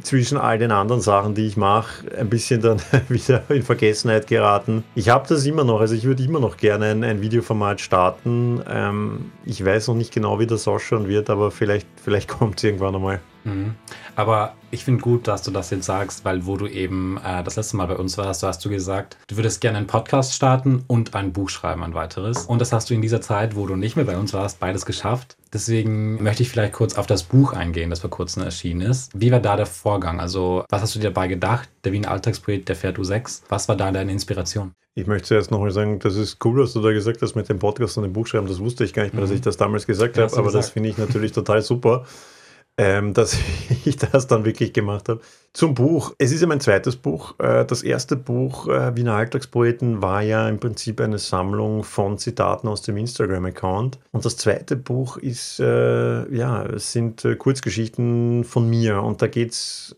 zwischen 0.00 0.38
all 0.38 0.57
den 0.57 0.73
anderen 0.73 1.03
Sachen, 1.03 1.35
die 1.35 1.47
ich 1.47 1.59
mache, 1.59 2.11
ein 2.17 2.31
bisschen 2.31 2.62
dann 2.62 2.81
wieder 3.11 3.43
in 3.50 3.62
Vergessenheit 3.62 4.27
geraten. 4.27 4.85
Ich 4.95 5.11
habe 5.11 5.29
das 5.29 5.45
immer 5.45 5.65
noch, 5.65 5.81
also 5.81 5.95
ich 5.95 6.05
würde 6.05 6.23
immer 6.23 6.41
noch 6.41 6.57
gerne 6.57 6.87
ein, 6.87 7.05
ein 7.05 7.21
Videoformat 7.21 7.83
starten. 7.83 8.62
Ähm, 8.67 9.33
ich 9.45 9.62
weiß 9.62 9.88
noch 9.88 9.97
nicht 9.97 10.15
genau, 10.15 10.38
wie 10.38 10.47
das 10.47 10.67
ausschauen 10.67 11.09
wird, 11.09 11.29
aber 11.29 11.50
vielleicht, 11.50 11.87
vielleicht 12.03 12.29
kommt 12.38 12.57
es 12.57 12.65
irgendwann 12.65 12.95
einmal. 12.95 13.21
Mhm. 13.49 13.75
Aber 14.17 14.55
ich 14.71 14.85
finde 14.85 15.00
gut, 15.00 15.28
dass 15.28 15.43
du 15.43 15.50
das 15.50 15.71
jetzt 15.71 15.87
sagst, 15.87 16.25
weil 16.25 16.45
wo 16.45 16.57
du 16.57 16.67
eben 16.67 17.19
äh, 17.25 17.43
das 17.43 17.57
letzte 17.57 17.76
Mal 17.76 17.87
bei 17.87 17.97
uns 17.97 18.19
warst, 18.19 18.43
hast 18.43 18.64
du 18.64 18.69
gesagt, 18.69 19.17
du 19.28 19.37
würdest 19.37 19.61
gerne 19.61 19.78
einen 19.78 19.87
Podcast 19.87 20.35
starten 20.35 20.85
und 20.87 21.14
ein 21.14 21.33
Buch 21.33 21.49
schreiben, 21.49 21.83
ein 21.83 21.95
weiteres. 21.95 22.45
Und 22.47 22.61
das 22.61 22.73
hast 22.73 22.90
du 22.90 22.95
in 22.95 23.02
dieser 23.02 23.21
Zeit, 23.21 23.57
wo 23.57 23.67
du 23.67 23.76
nicht 23.76 23.97
mehr 23.97 24.05
bei 24.05 24.17
uns 24.17 24.35
warst, 24.35 24.61
beides 24.61 24.85
geschafft. 24.85 25.37
Deswegen 25.52 26.23
möchte 26.23 26.43
ich 26.43 26.50
vielleicht 26.50 26.75
kurz 26.75 26.99
auf 26.99 27.07
das 27.07 27.23
Buch 27.23 27.52
eingehen, 27.55 27.90
das 27.90 28.00
vor 28.00 28.11
kurzem 28.11 28.43
erschienen 28.43 28.83
ist. 28.83 29.11
Wie 29.14 29.33
war 29.33 29.40
da 29.40 29.57
der 29.57 29.67
Vorgang? 29.67 30.21
Also, 30.21 30.64
was 30.69 30.83
hast 30.83 30.95
du 30.95 30.99
dir 30.99 31.11
dabei 31.11 31.28
gedacht? 31.28 31.69
Der 31.85 31.93
Wiener 31.93 32.11
Alltagsprojekt, 32.11 32.69
der 32.69 32.76
Fährt 32.76 32.99
U6. 32.99 33.43
Was 33.49 33.69
war 33.69 33.76
da 33.76 33.90
deine 33.90 34.12
Inspiration? 34.12 34.73
Ich 34.95 35.07
möchte 35.07 35.28
zuerst 35.28 35.52
nochmal 35.52 35.71
sagen, 35.71 36.00
das 36.00 36.17
ist 36.17 36.45
cool, 36.45 36.62
was 36.62 36.73
du 36.73 36.83
da 36.83 36.90
gesagt 36.90 37.23
hast 37.23 37.37
mit 37.37 37.49
dem 37.49 37.61
Podcast 37.61 37.97
und 37.97 38.02
dem 38.02 38.12
Buchschreiben. 38.12 38.49
Das 38.49 38.59
wusste 38.59 38.85
ich 38.85 38.93
gar 38.93 39.05
nicht 39.05 39.14
mehr, 39.14 39.23
mhm. 39.23 39.28
dass 39.28 39.37
ich 39.37 39.40
das 39.40 39.57
damals 39.57 39.87
gesagt 39.87 40.17
ja, 40.17 40.25
habe, 40.25 40.33
aber 40.33 40.47
gesagt. 40.47 40.64
das 40.64 40.71
finde 40.71 40.88
ich 40.88 40.99
natürlich 40.99 41.33
total 41.33 41.62
super 41.62 42.05
ähm, 42.79 43.13
dass 43.15 43.37
ich 43.85 43.97
das 43.97 44.27
dann 44.27 44.45
wirklich 44.45 44.73
gemacht 44.73 45.09
habe. 45.09 45.21
Zum 45.53 45.75
Buch. 45.75 46.15
Es 46.19 46.31
ist 46.31 46.41
ja 46.41 46.47
mein 46.47 46.61
zweites 46.61 46.97
Buch. 46.97 47.35
Äh, 47.39 47.65
das 47.65 47.83
erste 47.83 48.17
Buch, 48.17 48.69
äh, 48.69 48.95
Wiener 48.97 49.15
Alltagspoeten, 49.15 50.01
war 50.01 50.23
ja 50.23 50.49
im 50.49 50.61
Prinzip 50.61 51.01
eine 51.01 51.19
Sammlung 51.19 51.83
von 51.83 52.17
Zitaten 52.17 52.69
aus 52.69 52.83
dem 52.83 52.97
Instagram-Account. 52.97 53.99
Und 54.13 54.25
das 54.25 54.37
zweite 54.37 54.77
Buch 54.77 55.17
ist, 55.17 55.59
äh, 55.59 56.33
ja, 56.35 56.65
es 56.65 56.93
sind 56.93 57.25
äh, 57.25 57.35
Kurzgeschichten 57.35 58.45
von 58.45 58.71
mir. 58.71 59.03
Und 59.03 59.21
da 59.21 59.27
geht 59.27 59.53
es 59.53 59.97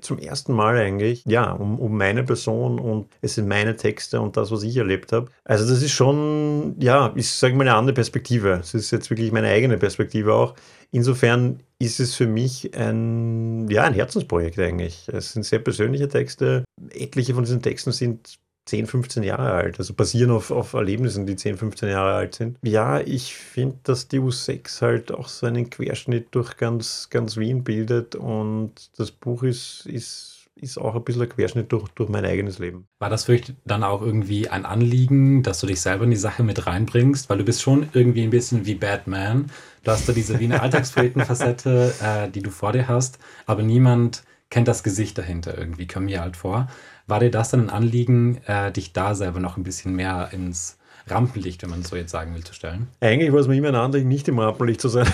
zum 0.00 0.18
ersten 0.18 0.52
Mal 0.52 0.76
eigentlich, 0.76 1.24
ja, 1.26 1.52
um, 1.52 1.78
um 1.78 1.96
meine 1.96 2.24
Person 2.24 2.78
und 2.78 3.08
es 3.20 3.34
sind 3.34 3.48
meine 3.48 3.76
Texte 3.76 4.20
und 4.20 4.36
das, 4.36 4.50
was 4.50 4.62
ich 4.62 4.76
erlebt 4.76 5.12
habe. 5.12 5.30
Also 5.44 5.68
das 5.68 5.82
ist 5.82 5.92
schon, 5.92 6.76
ja, 6.78 7.08
ist, 7.08 7.38
sage 7.38 7.52
ich 7.52 7.58
mal, 7.58 7.68
eine 7.68 7.76
andere 7.76 7.94
Perspektive. 7.94 8.58
Es 8.60 8.74
ist 8.74 8.90
jetzt 8.90 9.10
wirklich 9.10 9.32
meine 9.32 9.48
eigene 9.48 9.78
Perspektive 9.78 10.34
auch. 10.34 10.54
Insofern 10.92 11.60
ist 11.78 12.00
es 12.00 12.14
für 12.14 12.26
mich 12.26 12.76
ein, 12.76 13.68
ja, 13.70 13.84
ein 13.84 13.94
Herzensprojekt 13.94 14.58
eigentlich. 14.58 15.08
Es 15.08 15.32
sind 15.32 15.44
sehr 15.44 15.60
persönliche 15.60 16.08
Texte. 16.08 16.64
Etliche 16.92 17.34
von 17.34 17.44
diesen 17.44 17.62
Texten 17.62 17.92
sind 17.92 18.38
10, 18.70 18.86
15 18.86 19.22
Jahre 19.24 19.50
alt, 19.50 19.78
also 19.80 19.94
basieren 19.94 20.30
auf, 20.30 20.52
auf 20.52 20.74
Erlebnissen, 20.74 21.26
die 21.26 21.34
10, 21.34 21.56
15 21.56 21.88
Jahre 21.88 22.14
alt 22.14 22.36
sind. 22.36 22.56
Ja, 22.62 23.00
ich 23.00 23.34
finde, 23.34 23.78
dass 23.82 24.06
die 24.06 24.20
U6 24.20 24.80
halt 24.80 25.12
auch 25.12 25.26
so 25.26 25.46
einen 25.46 25.70
Querschnitt 25.70 26.28
durch 26.30 26.56
ganz, 26.56 27.08
ganz 27.10 27.36
Wien 27.36 27.64
bildet 27.64 28.14
und 28.14 28.72
das 28.96 29.10
Buch 29.10 29.42
ist, 29.42 29.86
ist 29.86 30.36
ist 30.56 30.76
auch 30.76 30.94
ein 30.94 31.04
bisschen 31.04 31.22
ein 31.22 31.28
Querschnitt 31.30 31.72
durch, 31.72 31.88
durch 31.94 32.10
mein 32.10 32.26
eigenes 32.26 32.58
Leben. 32.58 32.86
War 32.98 33.08
das 33.08 33.24
für 33.24 33.32
dich 33.32 33.54
dann 33.64 33.82
auch 33.82 34.02
irgendwie 34.02 34.48
ein 34.48 34.66
Anliegen, 34.66 35.42
dass 35.42 35.60
du 35.60 35.66
dich 35.66 35.80
selber 35.80 36.04
in 36.04 36.10
die 36.10 36.16
Sache 36.16 36.42
mit 36.42 36.66
reinbringst? 36.66 37.30
Weil 37.30 37.38
du 37.38 37.44
bist 37.44 37.62
schon 37.62 37.88
irgendwie 37.94 38.24
ein 38.24 38.30
bisschen 38.30 38.66
wie 38.66 38.74
Batman. 38.74 39.50
Du 39.84 39.90
hast 39.90 40.06
da 40.06 40.12
diese 40.12 40.38
Wiener 40.38 40.62
Alltagsfacette, 40.62 41.94
äh, 42.02 42.30
die 42.30 42.42
du 42.42 42.50
vor 42.50 42.72
dir 42.72 42.88
hast, 42.88 43.18
aber 43.46 43.62
niemand 43.62 44.22
kennt 44.50 44.68
das 44.68 44.82
Gesicht 44.82 45.16
dahinter 45.16 45.56
irgendwie, 45.56 45.86
kam 45.86 46.04
mir 46.04 46.20
halt 46.20 46.36
vor. 46.36 46.68
War 47.06 47.20
dir 47.20 47.30
das 47.30 47.50
dann 47.50 47.62
ein 47.62 47.70
Anliegen, 47.70 48.40
äh, 48.46 48.70
dich 48.70 48.92
da 48.92 49.14
selber 49.14 49.40
noch 49.40 49.56
ein 49.56 49.62
bisschen 49.62 49.94
mehr 49.94 50.28
ins 50.32 50.76
Rampenlicht, 51.06 51.62
wenn 51.62 51.70
man 51.70 51.82
so 51.82 51.96
jetzt 51.96 52.10
sagen 52.10 52.34
will, 52.34 52.44
zu 52.44 52.52
stellen? 52.52 52.88
Eigentlich 53.00 53.32
war 53.32 53.40
es 53.40 53.48
mir 53.48 53.56
immer 53.56 53.68
ein 53.68 53.74
Anliegen, 53.74 54.08
nicht 54.08 54.28
im 54.28 54.38
Rampenlicht 54.38 54.80
zu 54.80 54.88
sein. 54.88 55.08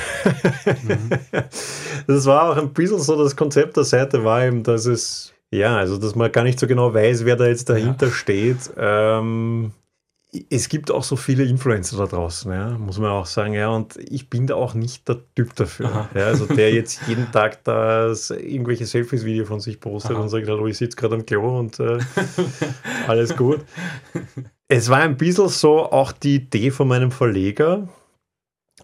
Mhm. 0.83 1.11
Das 2.07 2.25
war 2.27 2.51
auch 2.51 2.57
ein 2.57 2.73
bisschen 2.73 3.01
so 3.01 3.21
das 3.21 3.35
Konzept 3.35 3.77
der 3.77 3.85
Seite, 3.85 4.23
war 4.23 4.45
eben, 4.45 4.63
dass 4.63 4.87
es, 4.87 5.33
ja, 5.51 5.77
also 5.77 5.99
dass 5.99 6.15
man 6.15 6.31
gar 6.31 6.45
nicht 6.45 6.61
so 6.61 6.69
genau 6.69 6.95
weiß, 6.95 7.25
wer 7.25 7.35
da 7.35 7.47
jetzt 7.47 7.69
dahinter 7.69 8.07
ja. 8.07 8.13
steht. 8.13 8.71
Ähm, 8.77 9.73
es 10.51 10.69
gibt 10.69 10.91
auch 10.91 11.05
so 11.05 11.17
viele 11.17 11.45
Influencer 11.45 11.97
da 11.97 12.07
draußen, 12.07 12.53
ja, 12.53 12.71
muss 12.79 12.99
man 12.99 13.11
auch 13.11 13.27
sagen, 13.27 13.55
ja, 13.55 13.69
und 13.69 13.97
ich 13.97 14.29
bin 14.29 14.47
da 14.47 14.57
auch 14.57 14.75
nicht 14.75 15.09
der 15.09 15.19
Typ 15.35 15.55
dafür. 15.55 16.09
Ja, 16.15 16.27
also 16.27 16.47
der 16.47 16.73
jetzt 16.75 17.07
jeden 17.07 17.31
Tag 17.33 17.63
da 17.65 18.09
irgendwelche 18.09 18.87
Selfies-Video 18.87 19.45
von 19.45 19.61
sich 19.61 19.81
postet 19.81 20.17
Aha. 20.17 20.23
und 20.23 20.29
sagt, 20.29 20.49
hallo, 20.49 20.67
ich 20.67 20.79
sitze 20.79 20.97
gerade 20.97 21.15
am 21.15 21.27
Klo 21.27 21.59
und 21.59 21.79
äh, 21.81 21.99
alles 23.07 23.37
gut. 23.37 23.61
Es 24.69 24.89
war 24.89 24.99
ein 24.99 25.17
bisschen 25.17 25.49
so 25.49 25.91
auch 25.91 26.13
die 26.13 26.37
Idee 26.37 26.71
von 26.71 26.89
meinem 26.89 27.13
Verleger. 27.13 27.89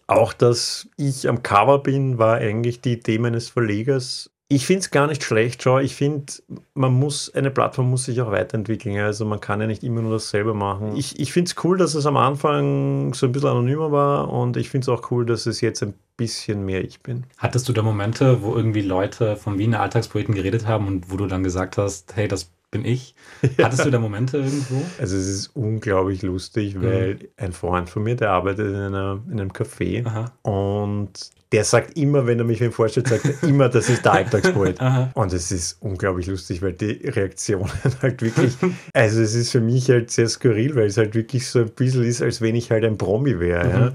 Auch, 0.07 0.33
dass 0.33 0.89
ich 0.97 1.29
am 1.29 1.43
Cover 1.43 1.79
bin, 1.79 2.19
war 2.19 2.37
eigentlich 2.37 2.81
die 2.81 2.95
Idee 2.95 3.19
meines 3.19 3.49
Verlegers, 3.49 4.31
ich 4.55 4.67
finde 4.67 4.81
es 4.81 4.91
gar 4.91 5.07
nicht 5.07 5.25
schlecht, 5.25 5.63
schau. 5.63 5.79
Ich 5.79 5.95
finde, 5.95 6.33
man 6.75 6.93
muss, 6.93 7.33
eine 7.35 7.51
Plattform 7.51 7.89
muss 7.89 8.05
sich 8.05 8.21
auch 8.21 8.31
weiterentwickeln. 8.31 8.99
Also 8.99 9.25
man 9.25 9.41
kann 9.41 9.61
ja 9.63 9.67
nicht 9.67 9.83
immer 9.83 10.03
nur 10.03 10.13
dasselbe 10.13 10.53
machen. 10.53 10.95
Ich, 10.97 11.19
ich 11.19 11.33
finde 11.33 11.49
es 11.49 11.65
cool, 11.65 11.79
dass 11.79 11.95
es 11.95 12.05
am 12.05 12.19
Anfang 12.19 13.15
so 13.15 13.27
ein 13.27 13.33
bisschen 13.33 13.49
anonymer 13.49 13.91
war 13.93 14.31
und 14.31 14.59
ich 14.59 14.69
finde 14.69 14.85
es 14.85 14.89
auch 14.91 15.11
cool, 15.11 15.25
dass 15.25 15.47
es 15.47 15.63
jetzt 15.63 15.83
ein 15.83 15.95
bisschen 16.19 16.67
mehr 16.67 16.85
ich 16.85 17.01
bin. 17.01 17.25
Hattest 17.39 17.67
du 17.69 17.73
da 17.73 17.83
Momente, 17.83 18.43
wo 18.43 18.55
irgendwie 18.55 18.83
Leute 18.83 19.37
vom 19.37 19.59
Wiener 19.59 19.81
Alltagsprojekten 19.81 20.35
geredet 20.35 20.67
haben 20.67 20.87
und 20.87 21.11
wo 21.11 21.17
du 21.17 21.27
dann 21.27 21.43
gesagt 21.43 21.79
hast, 21.79 22.15
hey, 22.15 22.29
das 22.29 22.51
bin 22.71 22.85
ich. 22.85 23.15
Hattest 23.59 23.87
du 23.87 23.91
da 23.91 23.99
Momente 23.99 24.37
irgendwo? 24.39 24.83
Also 24.99 25.17
es 25.17 25.29
ist 25.29 25.57
unglaublich 25.57 26.21
lustig, 26.21 26.81
weil 26.81 27.15
mhm. 27.15 27.29
ein 27.39 27.53
Freund 27.53 27.89
von 27.89 28.03
mir, 28.03 28.17
der 28.17 28.31
arbeitet 28.31 28.69
in, 28.69 28.75
einer, 28.75 29.21
in 29.31 29.41
einem 29.41 29.53
Café 29.53 30.05
Aha. 30.07 30.33
und 30.43 31.31
der 31.53 31.65
sagt 31.65 31.99
immer, 31.99 32.27
wenn 32.27 32.39
er 32.39 32.45
mich 32.45 32.61
wem 32.61 32.73
vorstellt, 32.73 33.09
sagt 33.09 33.27
er 33.27 33.49
immer, 33.49 33.69
das 33.69 33.89
ist 33.89 34.05
der 34.05 34.13
Alltagspoet. 34.13 34.79
und 35.15 35.33
es 35.33 35.53
ist 35.53 35.77
unglaublich 35.81 36.27
lustig, 36.27 36.63
weil 36.63 36.73
die 36.73 36.93
Reaktionen 37.05 37.71
halt 38.03 38.23
wirklich, 38.23 38.55
also 38.95 39.21
es 39.21 39.35
ist 39.35 39.51
für 39.51 39.61
mich 39.61 39.91
halt 39.91 40.11
sehr 40.11 40.29
skurril, 40.29 40.75
weil 40.75 40.87
es 40.87 40.97
halt 40.97 41.15
wirklich 41.15 41.47
so 41.47 41.61
ein 41.61 41.71
bisschen 41.71 42.05
ist, 42.05 42.23
als 42.23 42.41
wenn 42.41 42.55
ich 42.55 42.71
halt 42.71 42.85
ein 42.85 42.97
Promi 42.97 43.39
wäre. 43.39 43.69
Ja? 43.69 43.93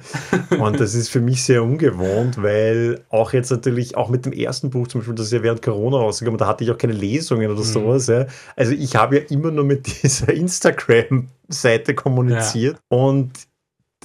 Mhm. 0.56 0.62
Und 0.62 0.80
das 0.80 0.94
ist 0.94 1.10
für 1.10 1.22
mich 1.22 1.44
sehr 1.44 1.64
ungewohnt, 1.64 2.42
weil 2.42 3.02
auch 3.10 3.34
jetzt 3.34 3.50
natürlich, 3.50 3.98
auch 3.98 4.10
mit 4.10 4.26
dem 4.26 4.34
ersten 4.34 4.70
Buch 4.70 4.88
zum 4.88 5.02
Beispiel, 5.02 5.16
das 5.16 5.28
ist 5.28 5.34
ja 5.34 5.44
während 5.44 5.62
Corona 5.62 5.98
rausgekommen, 5.98 6.38
da 6.38 6.48
hatte 6.48 6.64
ich 6.64 6.72
auch 6.72 6.78
keine 6.78 6.94
Lesungen 6.94 7.50
oder 7.50 7.60
mhm. 7.60 7.66
sowas. 7.66 8.08
Ja? 8.08 8.28
Also 8.56 8.74
ich 8.74 8.96
habe 8.96 9.18
ja 9.18 9.22
immer 9.30 9.52
nur 9.52 9.66
mit 9.66 9.88
dieser 10.04 10.32
Instagram-Seite 10.32 11.96
kommuniziert 11.96 12.78
ja. 12.92 12.98
und 12.98 13.32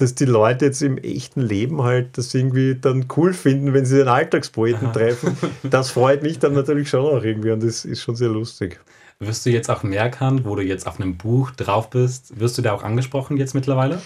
dass 0.03 0.15
die 0.15 0.25
Leute 0.25 0.65
jetzt 0.65 0.81
im 0.81 0.97
echten 0.97 1.41
Leben 1.41 1.81
halt 1.81 2.17
das 2.17 2.33
irgendwie 2.33 2.75
dann 2.75 3.05
cool 3.15 3.33
finden, 3.33 3.73
wenn 3.73 3.85
sie 3.85 3.97
den 3.97 4.09
Alltagspoeten 4.09 4.87
Aha. 4.87 4.93
treffen. 4.93 5.37
Das 5.63 5.91
freut 5.91 6.23
mich 6.23 6.39
dann 6.39 6.53
natürlich 6.53 6.89
schon 6.89 7.05
auch 7.05 7.23
irgendwie 7.23 7.51
und 7.51 7.63
das 7.63 7.85
ist 7.85 8.01
schon 8.01 8.17
sehr 8.17 8.27
lustig. 8.27 8.81
Wirst 9.19 9.45
du 9.45 9.49
jetzt 9.49 9.69
auch 9.69 9.83
mehr 9.83 10.01
erkannt, 10.01 10.43
wo 10.43 10.55
du 10.55 10.61
jetzt 10.61 10.87
auf 10.87 10.99
einem 10.99 11.15
Buch 11.15 11.51
drauf 11.51 11.89
bist? 11.89 12.37
Wirst 12.37 12.57
du 12.57 12.61
da 12.61 12.73
auch 12.73 12.83
angesprochen 12.83 13.37
jetzt 13.37 13.55
mittlerweile? 13.55 14.01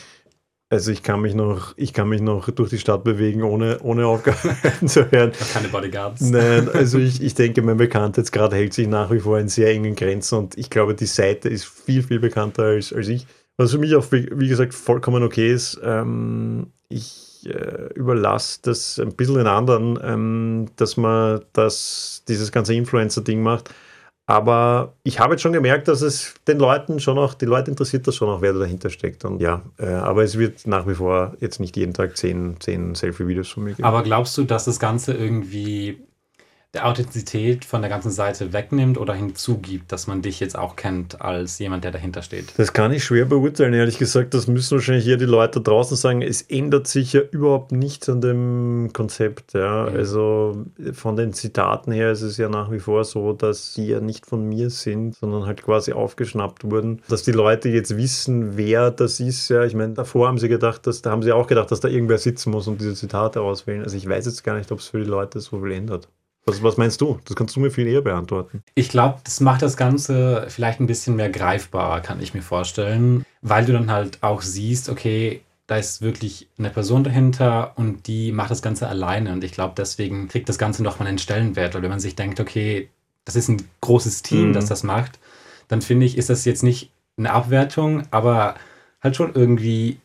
Also 0.69 0.91
ich 0.91 1.01
kann 1.01 1.21
mich 1.21 1.33
noch, 1.33 1.73
ich 1.77 1.93
kann 1.93 2.09
mich 2.09 2.21
noch 2.21 2.51
durch 2.51 2.69
die 2.69 2.77
Stadt 2.77 3.03
bewegen, 3.03 3.41
ohne, 3.41 3.79
ohne 3.79 4.05
Aufgaben 4.05 4.87
zu 4.87 5.09
hören. 5.09 5.31
Keine 5.53 5.69
Bodyguards. 5.69 6.21
Nein, 6.21 6.69
also 6.69 6.99
ich, 6.99 7.23
ich 7.23 7.33
denke, 7.33 7.63
mein 7.63 7.77
Bekanntheitsgrad 7.77 8.53
hält 8.53 8.73
sich 8.73 8.87
nach 8.87 9.09
wie 9.09 9.19
vor 9.19 9.39
in 9.39 9.47
sehr 9.47 9.71
engen 9.71 9.95
Grenzen 9.95 10.37
und 10.37 10.57
ich 10.57 10.69
glaube, 10.69 10.93
die 10.93 11.05
Seite 11.05 11.49
ist 11.49 11.65
viel, 11.65 12.03
viel 12.03 12.19
bekannter 12.19 12.63
als, 12.63 12.93
als 12.93 13.07
ich. 13.07 13.25
Was 13.57 13.71
für 13.71 13.79
mich 13.79 13.95
auch, 13.95 14.05
wie 14.11 14.47
gesagt, 14.47 14.73
vollkommen 14.73 15.23
okay 15.23 15.51
ist. 15.51 15.79
Ähm, 15.83 16.67
ich 16.89 17.49
äh, 17.49 17.91
überlasse 17.95 18.59
das 18.61 18.99
ein 18.99 19.15
bisschen 19.15 19.35
den 19.35 19.47
anderen, 19.47 19.99
ähm, 20.01 20.67
dass 20.75 20.95
man 20.95 21.41
das, 21.53 22.23
dieses 22.27 22.51
ganze 22.51 22.75
Influencer-Ding 22.75 23.41
macht. 23.41 23.73
Aber 24.29 24.93
ich 25.03 25.19
habe 25.21 25.33
jetzt 25.33 25.41
schon 25.41 25.53
gemerkt, 25.53 25.87
dass 25.87 26.01
es 26.01 26.33
den 26.47 26.59
Leuten 26.59 26.99
schon 26.99 27.17
auch, 27.17 27.33
die 27.33 27.45
Leute 27.45 27.71
interessiert 27.71 28.05
das 28.07 28.15
schon 28.15 28.27
auch, 28.27 28.41
wer 28.41 28.51
da 28.51 28.59
dahinter 28.59 28.89
steckt. 28.89 29.23
Und 29.23 29.41
ja, 29.41 29.61
äh, 29.77 29.87
aber 29.87 30.23
es 30.23 30.37
wird 30.37 30.67
nach 30.67 30.85
wie 30.85 30.95
vor 30.95 31.35
jetzt 31.39 31.61
nicht 31.61 31.77
jeden 31.77 31.93
Tag 31.93 32.17
zehn, 32.17 32.59
zehn 32.59 32.93
Selfie-Videos 32.93 33.47
von 33.47 33.63
mir 33.63 33.73
geben. 33.73 33.87
Aber 33.87 34.03
glaubst 34.03 34.37
du, 34.37 34.43
dass 34.43 34.65
das 34.65 34.79
Ganze 34.79 35.13
irgendwie 35.13 36.06
der 36.73 36.85
Authentizität 36.85 37.63
von 37.63 37.81
der 37.81 37.89
ganzen 37.89 38.11
Seite 38.11 38.51
wegnimmt 38.51 38.97
oder 38.97 39.13
hinzugibt, 39.13 39.91
dass 39.91 40.05
man 40.05 40.21
dich 40.21 40.39
jetzt 40.39 40.57
auch 40.57 40.75
kennt 40.75 41.21
als 41.21 41.59
jemand, 41.59 41.85
der 41.85 41.91
dahinter 41.91 42.21
steht? 42.21 42.53
Das 42.57 42.73
kann 42.73 42.91
ich 42.91 43.05
schwer 43.05 43.25
beurteilen, 43.25 43.73
ehrlich 43.73 43.97
gesagt. 43.97 44.33
Das 44.33 44.47
müssen 44.47 44.75
wahrscheinlich 44.75 45.07
eher 45.07 45.17
die 45.17 45.25
Leute 45.25 45.61
draußen 45.61 45.95
sagen. 45.95 46.21
Es 46.21 46.41
ändert 46.41 46.87
sich 46.87 47.13
ja 47.13 47.21
überhaupt 47.21 47.71
nichts 47.71 48.09
an 48.09 48.19
dem 48.19 48.89
Konzept. 48.91 49.53
Ja. 49.53 49.89
Mhm. 49.89 49.95
Also 49.95 50.65
von 50.91 51.15
den 51.15 51.33
Zitaten 51.33 51.93
her 51.93 52.11
ist 52.11 52.21
es 52.21 52.37
ja 52.37 52.49
nach 52.49 52.69
wie 52.69 52.79
vor 52.79 53.05
so, 53.05 53.31
dass 53.31 53.73
sie 53.73 53.87
ja 53.87 54.01
nicht 54.01 54.25
von 54.25 54.47
mir 54.47 54.69
sind, 54.69 55.15
sondern 55.15 55.45
halt 55.45 55.63
quasi 55.63 55.93
aufgeschnappt 55.93 56.69
wurden. 56.69 57.01
Dass 57.07 57.23
die 57.23 57.31
Leute 57.31 57.69
jetzt 57.69 57.95
wissen, 57.95 58.57
wer 58.57 58.91
das 58.91 59.21
ist. 59.21 59.47
Ja, 59.49 59.63
ich 59.63 59.73
meine, 59.73 59.93
davor 59.93 60.27
haben 60.27 60.37
sie 60.37 60.49
gedacht, 60.49 60.85
dass, 60.85 61.01
da 61.01 61.11
haben 61.11 61.23
sie 61.23 61.31
auch 61.31 61.47
gedacht, 61.47 61.71
dass 61.71 61.79
da 61.79 61.87
irgendwer 61.87 62.17
sitzen 62.17 62.51
muss 62.51 62.67
und 62.67 62.81
diese 62.81 62.93
Zitate 62.93 63.39
auswählen. 63.39 63.83
Also 63.83 63.95
ich 63.95 64.07
weiß 64.07 64.25
jetzt 64.25 64.43
gar 64.43 64.57
nicht, 64.57 64.71
ob 64.71 64.79
es 64.79 64.87
für 64.87 64.99
die 64.99 65.09
Leute 65.09 65.39
so 65.39 65.61
viel 65.61 65.71
ändert. 65.71 66.09
Was, 66.47 66.63
was 66.63 66.77
meinst 66.77 67.01
du? 67.01 67.19
Das 67.25 67.35
kannst 67.35 67.57
du 67.57 67.59
mir 67.59 67.71
viel 67.71 67.87
eher 67.87 68.01
beantworten. 68.01 68.63
Ich 68.73 68.87
glaube, 68.87 69.19
das 69.25 69.41
macht 69.41 69.61
das 69.61 69.75
Ganze 69.75 70.45
vielleicht 70.47 70.79
ein 70.79 70.87
bisschen 70.87 71.17
mehr 71.17 71.29
greifbarer, 71.29 71.99
kann 71.99 72.21
ich 72.21 72.33
mir 72.33 72.41
vorstellen, 72.41 73.25
weil 73.41 73.65
du 73.65 73.73
dann 73.73 73.91
halt 73.91 74.23
auch 74.23 74.41
siehst, 74.41 74.87
okay, 74.87 75.41
da 75.67 75.75
ist 75.75 76.01
wirklich 76.01 76.47
eine 76.57 76.69
Person 76.69 77.03
dahinter 77.03 77.73
und 77.75 78.07
die 78.07 78.31
macht 78.31 78.49
das 78.49 78.61
Ganze 78.61 78.87
alleine. 78.87 79.33
Und 79.33 79.43
ich 79.43 79.51
glaube, 79.51 79.73
deswegen 79.75 80.29
kriegt 80.29 80.47
das 80.47 80.57
Ganze 80.57 80.83
nochmal 80.83 81.09
einen 81.09 81.17
Stellenwert. 81.17 81.75
Weil 81.75 81.81
wenn 81.81 81.89
man 81.89 81.99
sich 81.99 82.15
denkt, 82.15 82.39
okay, 82.39 82.89
das 83.25 83.35
ist 83.35 83.49
ein 83.49 83.61
großes 83.81 84.21
Team, 84.21 84.49
mhm. 84.49 84.53
das 84.53 84.67
das 84.67 84.83
macht, 84.83 85.19
dann 85.67 85.81
finde 85.81 86.05
ich, 86.05 86.17
ist 86.17 86.29
das 86.29 86.45
jetzt 86.45 86.63
nicht 86.63 86.91
eine 87.17 87.33
Abwertung, 87.33 88.03
aber 88.11 88.55
halt 89.01 89.17
schon 89.17 89.35
irgendwie 89.35 89.99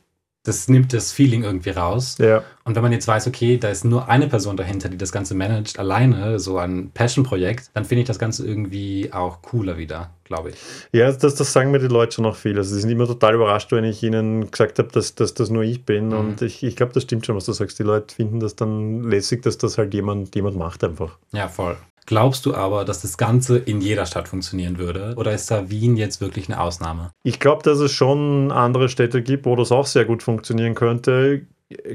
das 0.45 0.69
nimmt 0.69 0.93
das 0.93 1.13
Feeling 1.13 1.45
irgendwie 1.45 1.71
raus. 1.71 2.17
Ja. 2.19 2.43
Und 2.65 2.75
wenn 2.75 2.83
man 2.83 2.93
jetzt 2.93 3.07
weiß, 3.07 3.29
okay, 3.29 3.59
da 3.59 3.69
ist 3.69 3.85
nur 3.85 4.09
eine 4.09 4.27
Person 4.27 4.57
dahinter, 4.57 4.89
die 4.89 4.97
das 4.97 5.13
Ganze 5.13 5.35
managt, 5.35 5.79
alleine, 5.79 6.41
so 6.41 6.59
ein 6.59 6.91
Passion-Projekt, 6.93 7.71
dann 7.75 7.85
finde 7.85 8.03
ich 8.03 8.07
das 8.09 8.19
Ganze 8.19 8.47
irgendwie 8.47 9.13
auch 9.13 9.41
cooler 9.43 9.79
wieder, 9.79 10.11
glaube 10.25 10.51
ich. 10.51 10.57
Ja, 10.93 11.13
das, 11.13 11.37
das 11.37 11.53
sagen 11.53 11.71
mir 11.71 11.79
die 11.79 11.87
Leute 11.87 12.17
schon 12.17 12.25
noch 12.25 12.37
viel. 12.37 12.57
Also, 12.57 12.75
sie 12.75 12.81
sind 12.81 12.91
immer 12.91 13.07
total 13.07 13.35
überrascht, 13.35 13.71
wenn 13.71 13.85
ich 13.85 14.03
ihnen 14.03 14.51
gesagt 14.51 14.81
habe, 14.81 14.89
dass, 14.91 15.15
dass 15.15 15.35
das 15.35 15.51
nur 15.51 15.63
ich 15.63 15.85
bin. 15.85 16.09
Mhm. 16.09 16.19
Und 16.19 16.43
ich, 16.43 16.65
ich 16.65 16.75
glaube, 16.75 16.93
das 16.93 17.05
stimmt 17.05 17.25
schon, 17.25 17.37
was 17.37 17.45
du 17.45 17.53
sagst. 17.53 17.79
Die 17.79 17.85
Leute 17.85 18.13
finden 18.13 18.41
das 18.41 18.57
dann 18.57 19.05
lässig, 19.05 19.43
dass 19.43 19.59
das 19.59 19.79
halt 19.79 19.95
jemand, 19.95 20.35
jemand 20.35 20.57
macht 20.57 20.83
einfach. 20.83 21.19
Ja, 21.33 21.49
voll. 21.49 21.77
Glaubst 22.07 22.47
du 22.47 22.55
aber, 22.55 22.85
dass 22.85 23.03
das 23.03 23.17
Ganze 23.17 23.59
in 23.59 23.81
jeder 23.81 24.07
Stadt 24.07 24.29
funktionieren 24.29 24.79
würde? 24.79 25.15
Oder 25.17 25.33
ist 25.33 25.51
da 25.51 25.71
Wien 25.71 25.97
jetzt 25.97 26.21
wirklich 26.21 26.49
eine 26.49 26.61
Ausnahme? 26.61 27.13
Ich 27.23 27.39
glaube, 27.39 27.63
dass 27.63 27.79
es 27.79 27.93
schon 27.93 28.51
andere 28.51 28.89
Städte 28.89 29.23
gibt, 29.23 29.47
wo 29.47 29.55
das 29.55 29.71
auch 29.71 29.87
sehr 29.87 30.05
gut 30.05 30.23
funktionieren 30.23 30.75
könnte. 30.75 31.47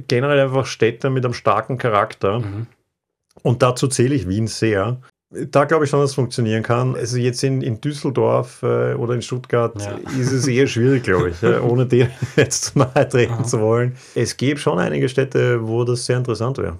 Generell 0.07 0.39
einfach 0.39 0.65
Städte 0.65 1.09
mit 1.09 1.25
einem 1.25 1.33
starken 1.33 1.77
Charakter. 1.77 2.39
Mhm. 2.39 2.67
Und 3.43 3.61
dazu 3.61 3.87
zähle 3.87 4.15
ich 4.15 4.27
Wien 4.27 4.47
sehr. 4.47 5.01
Da 5.29 5.65
glaube 5.65 5.83
ich 5.83 5.89
schon, 5.89 5.99
dass 5.99 6.11
es 6.11 6.15
funktionieren 6.15 6.63
kann. 6.63 6.95
Also 6.95 7.17
jetzt 7.17 7.43
in, 7.43 7.61
in 7.61 7.81
Düsseldorf 7.81 8.63
äh, 8.63 8.93
oder 8.93 9.13
in 9.13 9.21
Stuttgart 9.21 9.79
ja. 9.81 9.99
ist 10.19 10.31
es 10.31 10.47
eher 10.47 10.67
schwierig, 10.67 11.03
glaube 11.03 11.31
ich, 11.31 11.43
äh, 11.43 11.59
ohne 11.59 11.85
dir 11.85 12.09
jetzt 12.37 12.63
zu 12.63 12.79
nahe 12.79 13.07
treten 13.09 13.33
Aha. 13.33 13.43
zu 13.43 13.59
wollen. 13.59 13.97
Es 14.15 14.37
gibt 14.37 14.61
schon 14.61 14.79
einige 14.79 15.09
Städte, 15.09 15.67
wo 15.67 15.83
das 15.83 16.05
sehr 16.05 16.17
interessant 16.17 16.57
wäre. 16.59 16.79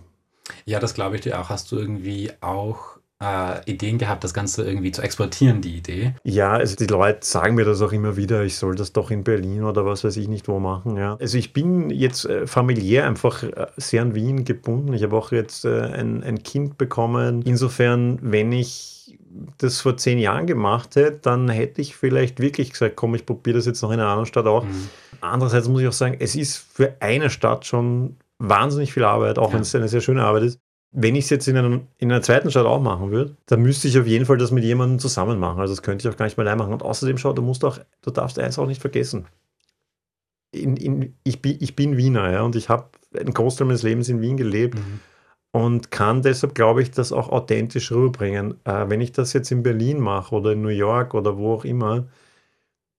Ja, 0.64 0.80
das 0.80 0.94
glaube 0.94 1.16
ich 1.16 1.22
dir 1.22 1.42
auch. 1.42 1.50
Hast 1.50 1.74
du 1.74 1.78
irgendwie 1.78 2.32
auch 2.40 2.97
äh, 3.22 3.70
Ideen 3.70 3.98
gehabt, 3.98 4.24
das 4.24 4.34
Ganze 4.34 4.64
irgendwie 4.64 4.92
zu 4.92 5.02
exportieren, 5.02 5.62
die 5.62 5.78
Idee? 5.78 6.14
Ja, 6.24 6.52
also 6.52 6.76
die 6.76 6.86
Leute 6.86 7.20
sagen 7.22 7.56
mir 7.56 7.66
das 7.66 7.82
auch 7.82 7.92
immer 7.92 8.16
wieder, 8.16 8.44
ich 8.44 8.58
soll 8.58 8.76
das 8.76 8.94
doch 8.94 9.10
in 9.10 9.24
Berlin 9.24 9.64
oder 9.64 9.86
was 9.86 10.04
weiß 10.04 10.18
ich 10.18 10.28
nicht 10.28 10.48
wo 10.48 10.60
machen. 10.60 10.98
Ja. 10.98 11.18
Also 11.20 11.38
ich 11.38 11.54
bin 11.54 11.90
jetzt 11.90 12.26
äh, 12.26 12.46
familiär 12.46 13.08
einfach 13.08 13.44
äh, 13.44 13.68
sehr 13.78 14.04
an 14.04 14.14
Wien 14.14 14.46
gebunden. 14.46 14.94
Ich 14.94 15.04
habe 15.04 15.16
auch 15.16 15.32
jetzt 15.32 15.66
äh, 15.66 15.82
ein, 15.82 16.24
ein 16.24 16.44
Kind 16.44 16.78
bekommen. 16.78 17.42
Insofern, 17.42 18.20
wenn 18.22 18.52
ich 18.52 19.18
das 19.58 19.82
vor 19.82 19.98
zehn 19.98 20.20
Jahren 20.20 20.46
gemacht 20.46 20.96
hätte, 20.96 21.20
dann 21.22 21.50
hätte 21.50 21.82
ich 21.82 21.96
vielleicht 21.96 22.40
wirklich 22.40 22.72
gesagt, 22.72 22.96
komm, 22.96 23.16
ich 23.16 23.26
probiere 23.26 23.58
das 23.58 23.66
jetzt 23.66 23.82
noch 23.82 23.92
in 23.92 24.00
einer 24.00 24.10
anderen 24.10 24.26
Stadt 24.26 24.46
auch. 24.46 24.64
Mhm. 24.64 24.90
Andererseits 25.22 25.68
muss 25.68 25.82
ich 25.82 25.88
auch 25.88 25.94
sagen, 25.94 26.18
es 26.20 26.36
ist 26.36 26.58
für 26.58 26.98
eine 27.00 27.30
Stadt 27.30 27.66
schon 27.66 28.18
wahnsinnig 28.40 28.94
viel 28.94 29.04
Arbeit, 29.04 29.40
auch 29.40 29.50
ja. 29.50 29.56
wenn 29.56 29.62
es 29.62 29.74
eine 29.74 29.88
sehr 29.88 30.02
schöne 30.02 30.24
Arbeit 30.24 30.44
ist 30.44 30.60
wenn 30.92 31.16
ich 31.16 31.26
es 31.26 31.30
jetzt 31.30 31.48
in, 31.48 31.58
einem, 31.58 31.88
in 31.98 32.12
einer 32.12 32.22
zweiten 32.22 32.50
Stadt 32.50 32.66
auch 32.66 32.82
machen 32.82 33.12
würde, 33.12 33.36
dann 33.46 33.62
müsste 33.62 33.88
ich 33.88 34.00
auf 34.00 34.08
jeden 34.08 34.26
Fall 34.26 34.38
das 34.38 34.52
mit 34.52 34.64
jemandem 34.64 35.00
zusammen 35.00 35.40
machen. 35.40 35.60
Also 35.60 35.74
das 35.74 35.84
könnte 35.84 36.08
ich 36.08 36.14
auch 36.14 36.18
gar 36.18 36.26
nicht 36.26 36.38
mal 36.38 36.48
allein 36.48 36.58
machen. 36.58 36.74
Und 36.74 36.84
außerdem, 36.84 37.18
schau, 37.18 37.34
du 37.34 37.42
musst 37.42 37.66
auch, 37.66 37.80
du 38.02 38.12
darfst 38.12 38.40
eins 38.40 38.58
auch 38.58 38.68
nicht 38.68 38.82
vergessen. 38.82 39.26
In, 40.52 40.78
in, 40.78 41.16
ich, 41.24 41.42
bin, 41.42 41.58
ich 41.60 41.76
bin 41.76 41.98
Wiener, 41.98 42.32
ja, 42.32 42.42
und 42.42 42.56
ich 42.56 42.70
habe 42.70 42.90
einen 43.18 43.34
Großteil 43.34 43.68
meines 43.68 43.84
Lebens 43.84 44.08
in 44.10 44.22
Wien 44.22 44.38
gelebt 44.38 44.76
mhm. 44.76 45.00
und 45.52 45.92
kann 45.92 46.22
deshalb, 46.22 46.56
glaube 46.56 46.82
ich, 46.82 46.92
das 46.92 47.12
auch 47.12 47.30
authentisch 47.30 47.92
rüberbringen. 47.92 48.56
Äh, 48.64 48.90
wenn 48.90 49.02
ich 49.02 49.12
das 49.12 49.34
jetzt 49.34 49.52
in 49.52 49.64
Berlin 49.64 50.00
mache 50.00 50.34
oder 50.34 50.54
in 50.54 50.62
New 50.62 50.70
York 50.70 51.14
oder 51.14 51.38
wo 51.38 51.54
auch 51.54 51.66
immer, 51.66 52.08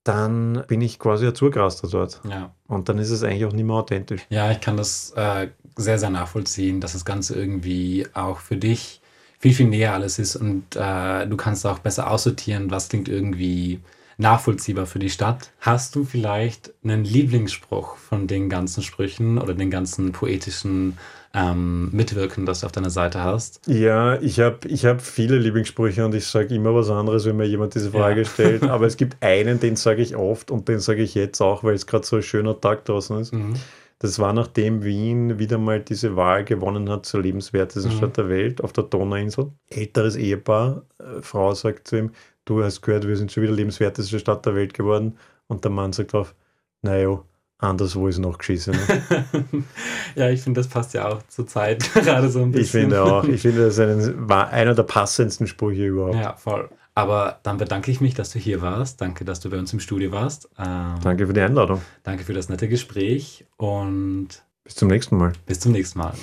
dann 0.09 0.65
bin 0.67 0.81
ich 0.81 0.99
quasi 0.99 1.27
ein 1.27 1.35
Zurgraster 1.35 1.87
dort. 1.89 2.21
Ja. 2.29 2.55
Und 2.67 2.89
dann 2.89 2.99
ist 2.99 3.11
es 3.11 3.23
eigentlich 3.23 3.45
auch 3.45 3.53
nicht 3.53 3.65
mehr 3.65 3.77
authentisch. 3.77 4.27
Ja, 4.31 4.51
ich 4.51 4.61
kann 4.61 4.77
das 4.77 5.13
äh, 5.17 5.49
sehr, 5.77 5.99
sehr 5.99 6.11
nachvollziehen, 6.11 6.81
dass 6.81 6.95
das 6.95 7.05
Ganze 7.05 7.35
irgendwie 7.35 8.07
auch 8.15 8.39
für 8.39 8.57
dich 8.57 9.03
viel, 9.39 9.53
viel 9.53 9.69
näher 9.69 9.93
alles 9.93 10.19
ist 10.19 10.37
und 10.37 10.75
äh, 10.75 11.27
du 11.27 11.37
kannst 11.37 11.65
auch 11.67 11.79
besser 11.79 12.11
aussortieren, 12.11 12.71
was 12.71 12.89
klingt 12.89 13.09
irgendwie 13.09 13.81
nachvollziehbar 14.19 14.87
für 14.87 14.99
die 14.99 15.11
Stadt. 15.11 15.53
Hast 15.61 15.95
du 15.95 16.05
vielleicht 16.05 16.75
einen 16.85 17.05
Lieblingsspruch 17.05 17.97
von 17.97 18.27
den 18.27 18.49
ganzen 18.49 18.83
Sprüchen 18.83 19.39
oder 19.39 19.55
den 19.55 19.71
ganzen 19.71 20.13
poetischen 20.13 20.99
ähm, 21.35 21.91
Mitwirken, 21.93 22.45
das 22.45 22.61
du 22.61 22.67
auf 22.67 22.73
deiner 22.73 22.91
Seite 22.91 23.23
hast? 23.23 23.61
Ja, 23.67 24.21
ich 24.21 24.41
habe 24.41 24.67
ich 24.67 24.85
hab 24.85 25.01
viele 25.01 25.39
Lieblingssprüche 25.39 26.05
und 26.05 26.15
ich 26.15 26.27
sage 26.27 26.55
immer 26.55 26.75
was 26.75 26.91
anderes, 26.91 27.27
wenn 27.27 27.37
mir 27.37 27.47
jemand 27.47 27.75
diese 27.75 27.93
Frage 27.93 28.23
ja. 28.23 28.29
stellt. 28.29 28.63
Aber 28.69 28.87
es 28.87 28.97
gibt 28.97 29.23
einen, 29.23 29.61
den 29.61 29.77
sage 29.77 30.03
ich 30.03 30.17
oft 30.17 30.51
und 30.51 30.69
den 30.69 30.81
sage 30.81 31.03
ich 31.03 31.15
jetzt 31.15 31.41
auch, 31.41 31.63
weil 31.63 31.75
es 31.75 31.87
gerade 31.87 32.07
so 32.07 32.17
ein 32.17 32.23
schöner 32.23 32.61
Tag 32.61 32.85
draußen 32.87 33.19
ist. 33.21 33.33
Mhm. 33.33 33.55
Das 34.01 34.19
war 34.21 34.33
nachdem 34.33 34.85
Wien 34.85 35.41
wieder 35.41 35.59
mal 35.59 35.81
diese 35.81 36.15
Wahl 36.15 36.45
gewonnen 36.45 36.89
hat 36.89 37.05
zur 37.05 37.21
lebenswertesten 37.21 37.93
mhm. 37.93 37.97
Stadt 37.97 38.17
der 38.17 38.29
Welt 38.29 38.63
auf 38.63 38.73
der 38.73 38.85
Donauinsel. 38.85 39.53
Älteres 39.71 40.17
Ehepaar, 40.17 40.83
äh, 40.99 41.21
Frau 41.21 41.53
sagt 41.55 41.89
zu 41.89 41.99
ihm, 41.99 42.11
du 42.49 42.65
hast 42.65 42.83
gehört, 42.83 43.07
wir 43.07 43.17
sind 43.17 43.33
schon 43.33 43.43
wieder 43.43 43.53
lebenswerteste 43.53 44.19
Stadt 44.19 44.45
der 44.47 44.55
Welt 44.55 44.75
geworden. 44.75 45.19
Und 45.47 45.65
der 45.65 45.71
Mann 45.71 45.93
sagt 45.93 46.13
drauf, 46.13 46.35
naja, 46.83 47.21
anderswo 47.59 48.09
ist 48.09 48.19
noch 48.19 48.39
geschissen. 48.39 48.75
Ne? 48.75 49.65
ja, 50.15 50.31
ich 50.31 50.43
finde, 50.43 50.61
das 50.61 50.69
passt 50.69 50.95
ja 50.95 51.09
auch 51.09 51.23
zur 51.29 51.47
Zeit 51.47 51.93
gerade 51.95 52.29
so 52.29 52.43
ein 52.43 52.53
bisschen. 52.53 52.65
Ich 52.65 52.71
finde 52.71 53.03
auch, 53.03 53.25
ich 53.25 53.43
finde, 53.43 53.67
das 53.67 53.79
ein, 53.79 54.29
war 54.29 54.51
einer 54.51 54.75
der 54.75 54.85
passendsten 54.85 55.47
Sprüche 55.47 55.87
überhaupt. 55.87 56.17
Ja, 56.17 56.35
voll. 56.35 56.69
Aber 56.95 57.39
dann 57.45 57.59
bedanke 57.59 57.91
ich 57.91 58.01
mich, 58.01 58.15
dass 58.15 58.31
du 58.31 58.39
hier 58.41 58.61
warst. 58.61 59.01
Danke, 59.01 59.25
dass 59.25 59.39
du 59.41 59.51
bei 59.51 59.59
uns 59.59 59.73
im 59.73 59.81
Studio 59.81 60.11
warst. 60.11 60.49
Ähm, 60.59 60.97
danke 61.03 61.27
für 61.27 61.33
die 61.33 61.41
Einladung. 61.41 61.81
Danke 62.03 62.25
für 62.25 62.35
das 62.35 62.49
nette 62.49 62.69
Gespräch 62.69 63.47
und 63.57 64.29
bis 64.65 64.75
zum 64.75 64.89
nächsten 64.89 65.17
Mal. 65.17 65.33
Bis 65.47 65.61
zum 65.61 65.73
nächsten 65.73 65.99
Mal. 65.99 66.15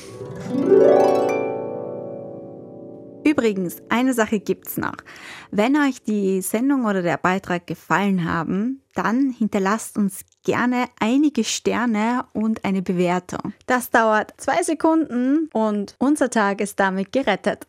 Übrigens, 3.36 3.84
eine 3.90 4.14
Sache 4.14 4.40
gibt's 4.40 4.78
noch. 4.78 4.96
Wenn 5.52 5.76
euch 5.76 6.02
die 6.02 6.42
Sendung 6.42 6.86
oder 6.86 7.02
der 7.02 7.18
Beitrag 7.18 7.68
gefallen 7.68 8.24
haben, 8.24 8.82
dann 8.94 9.30
hinterlasst 9.30 9.98
uns 9.98 10.22
gerne 10.46 10.86
einige 11.02 11.44
Sterne 11.44 12.24
und 12.32 12.64
eine 12.64 12.82
Bewertung. 12.82 13.54
Das 13.66 13.90
dauert 13.90 14.34
zwei 14.38 14.64
Sekunden 14.64 15.50
und 15.52 15.96
unser 16.00 16.30
Tag 16.30 16.62
ist 16.62 16.80
damit 16.80 17.12
gerettet. 17.12 17.68